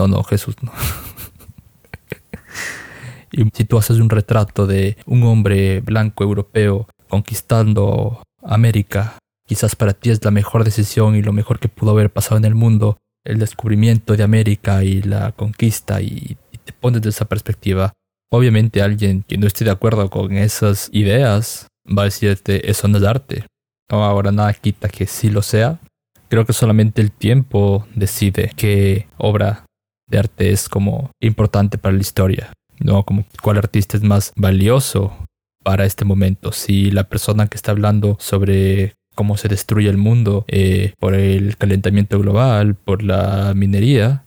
No, 0.02 0.08
no, 0.08 0.24
Jesús 0.24 0.56
no. 0.64 0.72
y 3.32 3.48
si 3.54 3.66
tú 3.66 3.78
haces 3.78 3.98
un 3.98 4.10
retrato 4.10 4.66
de 4.66 4.98
un 5.06 5.22
hombre 5.22 5.80
blanco 5.82 6.24
europeo 6.24 6.88
conquistando 7.08 8.24
América, 8.42 9.20
quizás 9.46 9.76
para 9.76 9.94
ti 9.94 10.10
es 10.10 10.26
la 10.26 10.32
mejor 10.32 10.64
decisión 10.64 11.16
y 11.16 11.22
lo 11.22 11.34
mejor 11.34 11.60
que 11.60 11.70
pudo 11.70 11.92
haber 11.92 12.10
pasado 12.10 12.38
en 12.38 12.46
el 12.46 12.56
mundo, 12.56 12.98
el 13.24 13.38
descubrimiento 13.38 14.18
de 14.18 14.24
América 14.24 14.84
y 14.84 15.04
la 15.04 15.34
conquista 15.34 16.02
y, 16.02 16.36
te 16.66 16.74
pones 16.74 17.04
de 17.04 17.10
esa 17.10 17.26
perspectiva, 17.26 17.94
obviamente 18.32 18.82
alguien 18.82 19.24
que 19.28 19.38
no 19.38 19.46
esté 19.46 19.66
de 19.66 19.72
acuerdo 19.72 20.10
con 20.10 20.32
esas 20.32 20.90
ideas 20.92 21.68
va 21.88 22.04
a 22.04 22.06
decirte 22.06 22.72
eso 22.72 22.88
no 22.88 22.98
es 22.98 23.04
arte. 23.04 23.46
No, 23.92 24.04
ahora 24.04 24.32
nada 24.32 24.52
quita 24.54 24.90
que 24.90 25.06
sí 25.06 25.30
lo 25.30 25.44
sea. 25.44 25.80
Creo 26.28 26.46
que 26.46 26.54
solamente 26.54 27.02
el 27.02 27.12
tiempo 27.12 27.86
decide 27.94 28.52
qué 28.56 29.08
obra 29.18 29.66
de 30.12 30.20
arte 30.20 30.52
es 30.52 30.70
como 30.70 31.12
importante 31.20 31.78
para 31.78 31.96
la 31.96 32.02
historia. 32.02 32.54
No, 32.80 33.04
como 33.04 33.26
cuál 33.42 33.58
artista 33.58 33.98
es 33.98 34.04
más 34.04 34.32
valioso 34.36 35.16
para 35.64 35.86
este 35.86 36.06
momento. 36.06 36.52
Si 36.52 36.92
la 36.92 37.06
persona 37.06 37.48
que 37.48 37.56
está 37.56 37.72
hablando 37.72 38.18
sobre 38.20 38.94
cómo 39.16 39.38
se 39.38 39.48
destruye 39.48 39.90
el 39.90 39.98
mundo 39.98 40.46
eh, 40.48 40.94
por 41.00 41.14
el 41.16 41.58
calentamiento 41.58 42.20
global, 42.20 42.76
por 42.76 43.04
la 43.04 43.54
minería, 43.56 44.26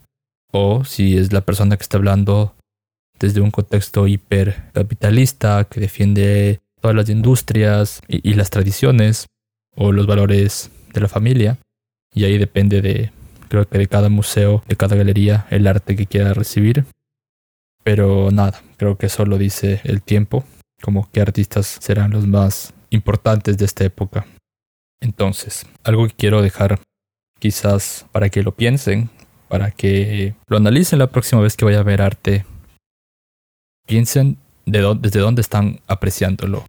o 0.52 0.84
si 0.84 1.16
es 1.16 1.32
la 1.32 1.40
persona 1.40 1.76
que 1.76 1.82
está 1.82 1.96
hablando 1.96 2.54
desde 3.18 3.40
un 3.40 3.50
contexto 3.50 4.06
hipercapitalista 4.06 5.64
que 5.64 5.80
defiende 5.80 6.60
todas 6.80 6.96
las 6.96 7.08
industrias 7.08 8.02
y, 8.08 8.34
las 8.34 8.50
tradiciones 8.50 9.26
o 9.74 9.92
los 9.92 10.06
valores 10.06 10.70
de 10.92 11.00
la 11.00 11.08
familia. 11.08 11.58
Y 12.14 12.24
ahí 12.24 12.38
depende 12.38 12.82
de, 12.82 13.10
creo 13.54 13.68
que 13.68 13.78
de 13.78 13.86
cada 13.86 14.08
museo, 14.08 14.64
de 14.66 14.74
cada 14.74 14.96
galería, 14.96 15.46
el 15.48 15.68
arte 15.68 15.94
que 15.94 16.06
quiera 16.06 16.34
recibir. 16.34 16.86
Pero 17.84 18.32
nada, 18.32 18.60
creo 18.78 18.98
que 18.98 19.06
eso 19.06 19.24
lo 19.26 19.38
dice 19.38 19.80
el 19.84 20.02
tiempo, 20.02 20.42
como 20.82 21.08
qué 21.12 21.20
artistas 21.20 21.78
serán 21.80 22.10
los 22.10 22.26
más 22.26 22.74
importantes 22.90 23.56
de 23.56 23.64
esta 23.64 23.84
época. 23.84 24.26
Entonces, 25.00 25.66
algo 25.84 26.08
que 26.08 26.14
quiero 26.14 26.42
dejar 26.42 26.80
quizás 27.38 28.06
para 28.10 28.28
que 28.28 28.42
lo 28.42 28.56
piensen, 28.56 29.08
para 29.48 29.70
que 29.70 30.34
lo 30.48 30.56
analicen 30.56 30.98
la 30.98 31.06
próxima 31.06 31.40
vez 31.40 31.56
que 31.56 31.64
vaya 31.64 31.78
a 31.78 31.84
ver 31.84 32.02
arte. 32.02 32.44
Piensen 33.86 34.36
de 34.66 34.96
desde 35.00 35.20
dónde 35.20 35.42
están 35.42 35.78
apreciándolo. 35.86 36.66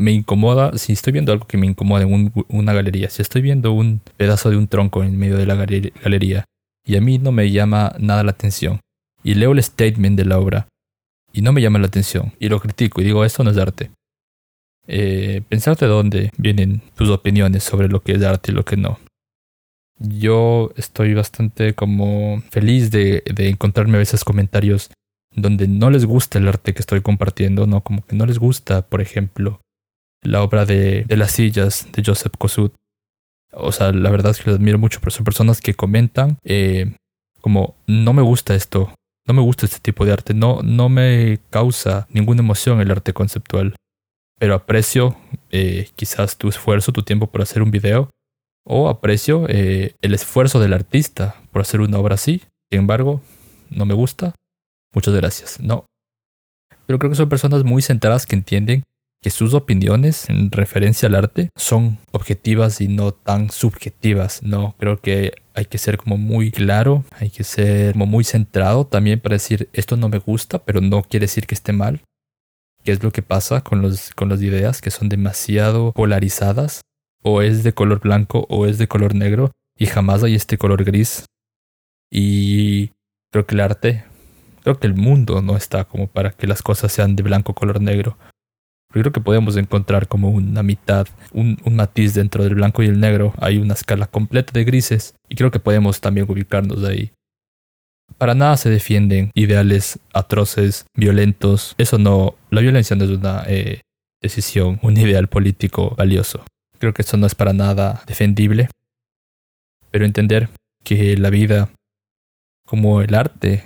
Me 0.00 0.12
incomoda, 0.12 0.78
si 0.78 0.94
estoy 0.94 1.12
viendo 1.12 1.32
algo 1.32 1.46
que 1.46 1.58
me 1.58 1.66
incomoda 1.66 2.02
en 2.02 2.32
una 2.48 2.72
galería, 2.72 3.10
si 3.10 3.20
estoy 3.20 3.42
viendo 3.42 3.72
un 3.72 4.00
pedazo 4.16 4.48
de 4.50 4.56
un 4.56 4.66
tronco 4.66 5.04
en 5.04 5.18
medio 5.18 5.36
de 5.36 5.46
la 5.46 5.54
galería 5.54 6.44
y 6.86 6.96
a 6.96 7.00
mí 7.00 7.18
no 7.18 7.32
me 7.32 7.50
llama 7.50 7.94
nada 7.98 8.24
la 8.24 8.30
atención, 8.30 8.80
y 9.22 9.34
leo 9.34 9.52
el 9.52 9.62
statement 9.62 10.16
de 10.16 10.24
la 10.24 10.38
obra 10.38 10.68
y 11.32 11.42
no 11.42 11.52
me 11.52 11.60
llama 11.60 11.78
la 11.78 11.86
atención, 11.86 12.32
y 12.40 12.48
lo 12.48 12.60
critico 12.60 13.00
y 13.00 13.04
digo, 13.04 13.24
esto 13.24 13.44
no 13.44 13.50
es 13.50 13.58
arte 13.58 13.90
eh, 14.92 15.42
pensar 15.48 15.76
de 15.76 15.86
dónde 15.86 16.32
vienen 16.36 16.82
tus 16.96 17.10
opiniones 17.10 17.62
sobre 17.62 17.88
lo 17.88 18.00
que 18.00 18.12
es 18.12 18.22
arte 18.22 18.50
y 18.50 18.54
lo 18.54 18.64
que 18.64 18.76
no. 18.76 18.98
Yo 19.98 20.72
estoy 20.76 21.14
bastante 21.14 21.74
como 21.74 22.42
feliz 22.50 22.90
de, 22.90 23.22
de 23.32 23.48
encontrarme 23.50 23.96
a 23.96 24.00
veces 24.00 24.24
comentarios 24.24 24.90
donde 25.32 25.68
no 25.68 25.90
les 25.90 26.06
gusta 26.06 26.38
el 26.38 26.48
arte 26.48 26.74
que 26.74 26.80
estoy 26.80 27.02
compartiendo, 27.02 27.66
¿no? 27.66 27.82
Como 27.82 28.04
que 28.04 28.16
no 28.16 28.26
les 28.26 28.38
gusta, 28.38 28.82
por 28.82 29.00
ejemplo, 29.00 29.60
la 30.22 30.42
obra 30.42 30.66
de, 30.66 31.04
de 31.04 31.16
las 31.16 31.32
sillas 31.32 31.88
de 31.92 32.02
Joseph 32.04 32.34
Kossuth. 32.38 32.74
O 33.52 33.72
sea, 33.72 33.92
la 33.92 34.10
verdad 34.10 34.30
es 34.30 34.38
que 34.38 34.50
les 34.50 34.58
admiro 34.58 34.78
mucho, 34.78 35.00
pero 35.00 35.10
son 35.10 35.24
personas 35.24 35.60
que 35.60 35.74
comentan 35.74 36.38
eh, 36.44 36.94
como 37.40 37.74
no 37.86 38.12
me 38.12 38.22
gusta 38.22 38.54
esto, 38.54 38.94
no 39.26 39.34
me 39.34 39.40
gusta 39.40 39.66
este 39.66 39.80
tipo 39.80 40.04
de 40.04 40.12
arte, 40.12 40.34
no, 40.34 40.60
no 40.62 40.88
me 40.88 41.40
causa 41.50 42.06
ninguna 42.10 42.42
emoción 42.42 42.80
el 42.80 42.90
arte 42.90 43.12
conceptual 43.12 43.74
pero 44.40 44.54
aprecio 44.54 45.16
eh, 45.50 45.90
quizás 45.96 46.38
tu 46.38 46.48
esfuerzo, 46.48 46.92
tu 46.92 47.02
tiempo 47.02 47.26
por 47.26 47.42
hacer 47.42 47.60
un 47.60 47.70
video, 47.70 48.08
o 48.64 48.88
aprecio 48.88 49.44
eh, 49.48 49.96
el 50.00 50.14
esfuerzo 50.14 50.58
del 50.60 50.72
artista 50.72 51.36
por 51.52 51.60
hacer 51.60 51.82
una 51.82 51.98
obra 51.98 52.14
así. 52.14 52.42
Sin 52.70 52.80
embargo, 52.80 53.20
no 53.68 53.84
me 53.84 53.92
gusta. 53.92 54.34
Muchas 54.94 55.14
gracias. 55.14 55.60
No. 55.60 55.84
Pero 56.86 56.98
creo 56.98 57.10
que 57.10 57.16
son 57.16 57.28
personas 57.28 57.64
muy 57.64 57.82
centradas 57.82 58.24
que 58.24 58.34
entienden 58.34 58.82
que 59.22 59.30
sus 59.30 59.54
opiniones 59.54 60.30
en 60.30 60.50
referencia 60.50 61.08
al 61.08 61.14
arte 61.14 61.50
son 61.56 61.98
objetivas 62.10 62.80
y 62.80 62.88
no 62.88 63.12
tan 63.12 63.50
subjetivas. 63.50 64.42
No, 64.42 64.74
creo 64.78 65.00
que 65.00 65.32
hay 65.54 65.66
que 65.66 65.78
ser 65.78 65.98
como 65.98 66.16
muy 66.16 66.50
claro, 66.50 67.04
hay 67.12 67.30
que 67.30 67.44
ser 67.44 67.92
como 67.92 68.06
muy 68.06 68.24
centrado 68.24 68.86
también 68.86 69.20
para 69.20 69.34
decir 69.34 69.68
esto 69.72 69.96
no 69.96 70.08
me 70.08 70.18
gusta, 70.18 70.58
pero 70.64 70.80
no 70.80 71.02
quiere 71.02 71.24
decir 71.24 71.46
que 71.46 71.54
esté 71.54 71.72
mal 71.72 72.00
qué 72.84 72.92
es 72.92 73.02
lo 73.02 73.10
que 73.10 73.22
pasa 73.22 73.62
con, 73.62 73.82
los, 73.82 74.10
con 74.14 74.28
las 74.28 74.42
ideas 74.42 74.80
que 74.80 74.90
son 74.90 75.08
demasiado 75.08 75.92
polarizadas, 75.92 76.82
o 77.22 77.42
es 77.42 77.62
de 77.62 77.74
color 77.74 78.00
blanco 78.00 78.46
o 78.48 78.66
es 78.66 78.78
de 78.78 78.88
color 78.88 79.14
negro, 79.14 79.52
y 79.78 79.86
jamás 79.86 80.22
hay 80.22 80.34
este 80.34 80.58
color 80.58 80.84
gris. 80.84 81.26
Y 82.10 82.92
creo 83.30 83.46
que 83.46 83.54
el 83.54 83.60
arte, 83.60 84.04
creo 84.62 84.78
que 84.78 84.86
el 84.86 84.94
mundo 84.94 85.42
no 85.42 85.56
está 85.56 85.84
como 85.84 86.06
para 86.06 86.30
que 86.30 86.46
las 86.46 86.62
cosas 86.62 86.92
sean 86.92 87.16
de 87.16 87.22
blanco 87.22 87.54
color 87.54 87.80
negro. 87.80 88.16
Creo 88.90 89.12
que 89.12 89.20
podemos 89.20 89.56
encontrar 89.56 90.08
como 90.08 90.30
una 90.30 90.62
mitad, 90.62 91.06
un, 91.32 91.58
matiz 91.70 92.14
dentro 92.14 92.44
del 92.44 92.56
blanco 92.56 92.82
y 92.82 92.86
el 92.86 93.00
negro. 93.00 93.32
Hay 93.38 93.58
una 93.58 93.74
escala 93.74 94.06
completa 94.06 94.52
de 94.52 94.64
grises 94.64 95.14
y 95.28 95.36
creo 95.36 95.50
que 95.50 95.60
podemos 95.60 96.00
también 96.00 96.26
ubicarnos 96.28 96.84
ahí. 96.84 97.12
Para 98.18 98.34
nada 98.34 98.56
se 98.56 98.68
defienden 98.68 99.30
ideales 99.34 100.00
atroces, 100.12 100.84
violentos. 100.94 101.74
Eso 101.78 101.98
no, 101.98 102.34
la 102.50 102.60
violencia 102.60 102.96
no 102.96 103.04
es 103.04 103.10
una 103.10 103.44
eh, 103.46 103.82
decisión, 104.20 104.78
un 104.82 104.96
ideal 104.96 105.28
político 105.28 105.94
valioso. 105.96 106.44
Creo 106.78 106.92
que 106.92 107.02
eso 107.02 107.16
no 107.16 107.26
es 107.26 107.34
para 107.34 107.52
nada 107.52 108.02
defendible. 108.06 108.68
Pero 109.90 110.04
entender 110.04 110.50
que 110.84 111.16
la 111.16 111.30
vida, 111.30 111.70
como 112.66 113.00
el 113.00 113.14
arte, 113.14 113.64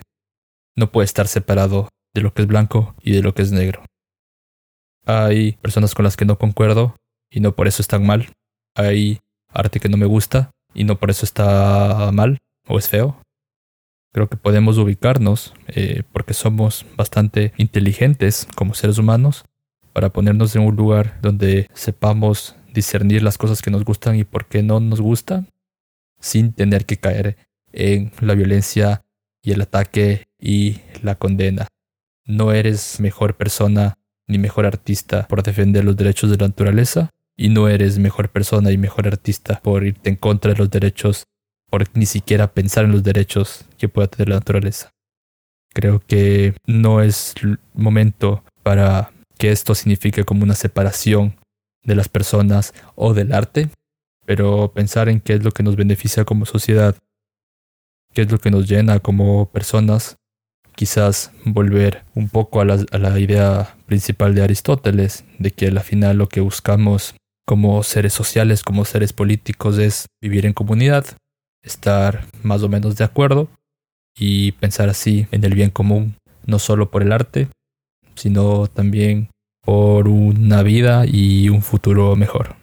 no 0.77 0.91
puede 0.91 1.05
estar 1.05 1.27
separado 1.29 1.89
de 2.15 2.23
lo 2.23 2.33
que 2.33 2.43
es 2.43 2.49
blanco 2.49 2.95
y 3.03 3.13
de 3.13 3.23
lo 3.23 3.35
que 3.35 3.43
es 3.43 3.53
negro. 3.53 3.85
Hay 5.07 5.53
personas 5.53 5.95
con 5.95 6.05
las 6.05 6.17
que 6.17 6.25
no 6.25 6.39
concuerdo 6.39 6.97
y 7.31 7.41
no 7.41 7.55
por 7.55 7.69
eso 7.69 7.83
están 7.83 8.07
mal. 8.07 8.33
Hay 8.75 9.21
arte 9.49 9.81
que 9.81 9.89
no 9.89 9.97
me 9.97 10.07
gusta 10.07 10.51
y 10.73 10.85
no 10.85 10.99
por 10.99 11.11
eso 11.11 11.25
está 11.25 12.11
mal 12.13 12.39
o 12.67 12.79
es 12.79 12.89
feo. 12.89 13.21
Creo 14.13 14.29
que 14.29 14.37
podemos 14.37 14.79
ubicarnos 14.79 15.55
eh, 15.69 16.05
porque 16.13 16.35
somos 16.35 16.87
bastante 16.97 17.53
inteligentes 17.57 18.47
como 18.55 18.75
seres 18.75 18.99
humanos 18.99 19.45
para 19.93 20.11
ponernos 20.11 20.55
en 20.57 20.63
un 20.63 20.77
lugar 20.77 21.19
donde 21.21 21.69
sepamos 21.75 22.57
discernir 22.73 23.23
las 23.23 23.39
cosas 23.39 23.63
que 23.63 23.71
nos 23.71 23.85
gustan 23.85 24.17
y 24.17 24.25
por 24.25 24.47
qué 24.47 24.63
no 24.63 24.81
nos 24.81 25.01
gustan 25.01 25.49
sin 26.21 26.53
tener 26.53 26.87
que 26.87 26.97
caer 26.97 27.37
en 27.73 28.13
la 28.21 28.35
violencia 28.35 29.03
y 29.43 29.53
el 29.53 29.61
ataque 29.61 30.27
y 30.39 30.81
la 31.03 31.17
condena. 31.17 31.69
No 32.25 32.53
eres 32.53 33.01
mejor 33.01 33.37
persona 33.37 33.99
ni 34.27 34.39
mejor 34.39 34.67
artista 34.67 35.27
por 35.29 35.43
defender 35.43 35.85
los 35.85 35.97
derechos 35.97 36.31
de 36.31 36.37
la 36.37 36.49
naturaleza 36.49 37.11
y 37.37 37.49
no 37.49 37.69
eres 37.69 37.99
mejor 37.99 38.29
persona 38.29 38.71
y 38.71 38.79
mejor 38.79 39.07
artista 39.07 39.61
por 39.61 39.85
irte 39.85 40.11
en 40.11 40.17
contra 40.17 40.53
de 40.53 40.59
los 40.59 40.71
derechos, 40.71 41.25
por 41.69 41.85
ni 41.95 42.07
siquiera 42.07 42.53
pensar 42.53 42.85
en 42.85 42.93
los 42.93 43.03
derechos 43.03 43.65
que 43.77 43.89
pueda 43.89 44.09
tener 44.09 44.29
la 44.29 44.37
naturaleza. 44.37 44.91
Creo 45.73 46.01
que 46.01 46.55
no 46.67 47.03
es 47.03 47.35
momento 47.75 48.45
para 48.63 49.11
que 49.37 49.51
esto 49.51 49.75
signifique 49.75 50.25
como 50.25 50.45
una 50.45 50.55
separación 50.55 51.37
de 51.83 51.97
las 51.97 52.09
personas 52.09 52.73
o 52.95 53.13
del 53.13 53.33
arte, 53.33 53.69
pero 54.25 54.73
pensar 54.73 55.09
en 55.09 55.21
qué 55.21 55.35
es 55.35 55.45
lo 55.45 55.51
que 55.51 55.63
nos 55.63 55.77
beneficia 55.77 56.25
como 56.25 56.47
sociedad, 56.47 56.97
qué 58.13 58.23
es 58.23 58.31
lo 58.31 58.39
que 58.39 58.51
nos 58.51 58.69
llena 58.69 59.01
como 59.01 59.51
personas, 59.51 60.17
quizás 60.75 61.33
volver 61.45 62.05
un 62.15 62.29
poco 62.29 62.61
a 62.61 62.65
la, 62.65 63.19
idea 63.19 63.77
principal 63.87 64.35
de 64.35 64.43
Aristóteles, 64.43 65.25
de 65.39 65.51
que 65.51 65.69
al 65.69 65.81
final 65.81 66.19
lo 66.19 66.29
que 66.29 66.41
buscamos 66.41 67.15
como 67.47 67.83
seres 67.83 68.13
sociales, 68.13 68.63
como 68.63 68.85
seres 68.85 69.13
políticos, 69.13 69.79
es 69.79 70.07
vivir 70.23 70.47
en 70.47 70.53
comunidad, 70.53 71.05
estar 71.63 72.27
más 72.43 72.63
o 72.63 72.69
menos 72.69 72.97
de 72.97 73.05
acuerdo 73.05 73.49
y 74.17 74.53
pensar 74.53 74.89
así 74.89 75.27
en 75.31 75.45
el 75.45 75.55
bien 75.55 75.71
común, 75.71 76.17
no 76.47 76.59
solo 76.59 76.91
por 76.91 77.03
el 77.03 77.13
arte, 77.13 77.49
sino 78.15 78.67
también 78.67 79.29
por 79.65 80.09
una 80.09 80.63
vida 80.63 81.05
y 81.07 81.49
un 81.49 81.63
futuro 81.63 82.17
mejor. 82.17 82.57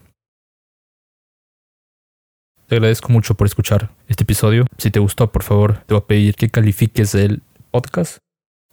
Te 2.67 2.75
agradezco 2.75 3.11
mucho 3.11 3.33
por 3.33 3.47
escuchar 3.47 3.89
este 4.07 4.23
episodio. 4.23 4.65
Si 4.77 4.91
te 4.91 4.99
gustó, 4.99 5.29
por 5.31 5.43
favor, 5.43 5.83
te 5.85 5.93
voy 5.93 6.01
a 6.01 6.07
pedir 6.07 6.35
que 6.35 6.49
califiques 6.49 7.13
el 7.15 7.41
podcast. 7.71 8.17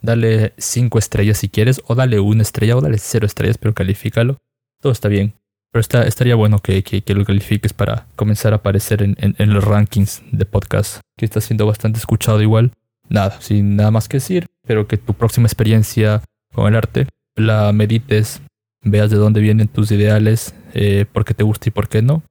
Dale 0.01 0.53
cinco 0.57 0.99
estrellas 0.99 1.37
si 1.39 1.49
quieres, 1.49 1.81
o 1.87 1.95
dale 1.95 2.19
una 2.19 2.41
estrella, 2.41 2.77
o 2.77 2.81
dale 2.81 2.97
cero 2.99 3.25
estrellas, 3.25 3.57
pero 3.57 3.73
califícalo. 3.73 4.37
Todo 4.81 4.91
está 4.91 5.07
bien. 5.07 5.33
Pero 5.71 5.81
estaría 5.81 6.35
bueno 6.35 6.59
que, 6.59 6.83
que, 6.83 7.13
lo 7.13 7.25
califiques 7.25 7.73
para 7.73 8.07
comenzar 8.15 8.53
a 8.53 8.57
aparecer 8.57 9.03
en, 9.03 9.15
en, 9.19 9.53
los 9.53 9.63
rankings 9.63 10.23
de 10.31 10.45
podcast, 10.45 11.01
que 11.15 11.25
está 11.25 11.41
siendo 11.41 11.67
bastante 11.67 11.99
escuchado 11.99 12.41
igual. 12.41 12.71
Nada, 13.07 13.39
sin 13.39 13.75
nada 13.75 13.91
más 13.91 14.07
que 14.07 14.17
decir, 14.17 14.47
pero 14.65 14.87
que 14.87 14.97
tu 14.97 15.13
próxima 15.13 15.47
experiencia 15.47 16.23
con 16.53 16.67
el 16.67 16.75
arte 16.75 17.07
la 17.35 17.71
medites, 17.71 18.41
veas 18.81 19.09
de 19.09 19.17
dónde 19.17 19.41
vienen 19.41 19.67
tus 19.67 19.91
ideales, 19.91 20.53
eh, 20.73 21.05
por 21.11 21.25
qué 21.25 21.33
te 21.33 21.43
gusta 21.43 21.69
y 21.69 21.71
por 21.71 21.87
qué 21.87 22.01
no. 22.01 22.23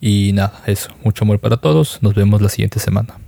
Y 0.00 0.32
nada, 0.32 0.62
eso, 0.66 0.90
mucho 1.02 1.24
amor 1.24 1.40
para 1.40 1.56
todos, 1.56 2.02
nos 2.02 2.14
vemos 2.14 2.40
la 2.40 2.48
siguiente 2.48 2.78
semana. 2.78 3.18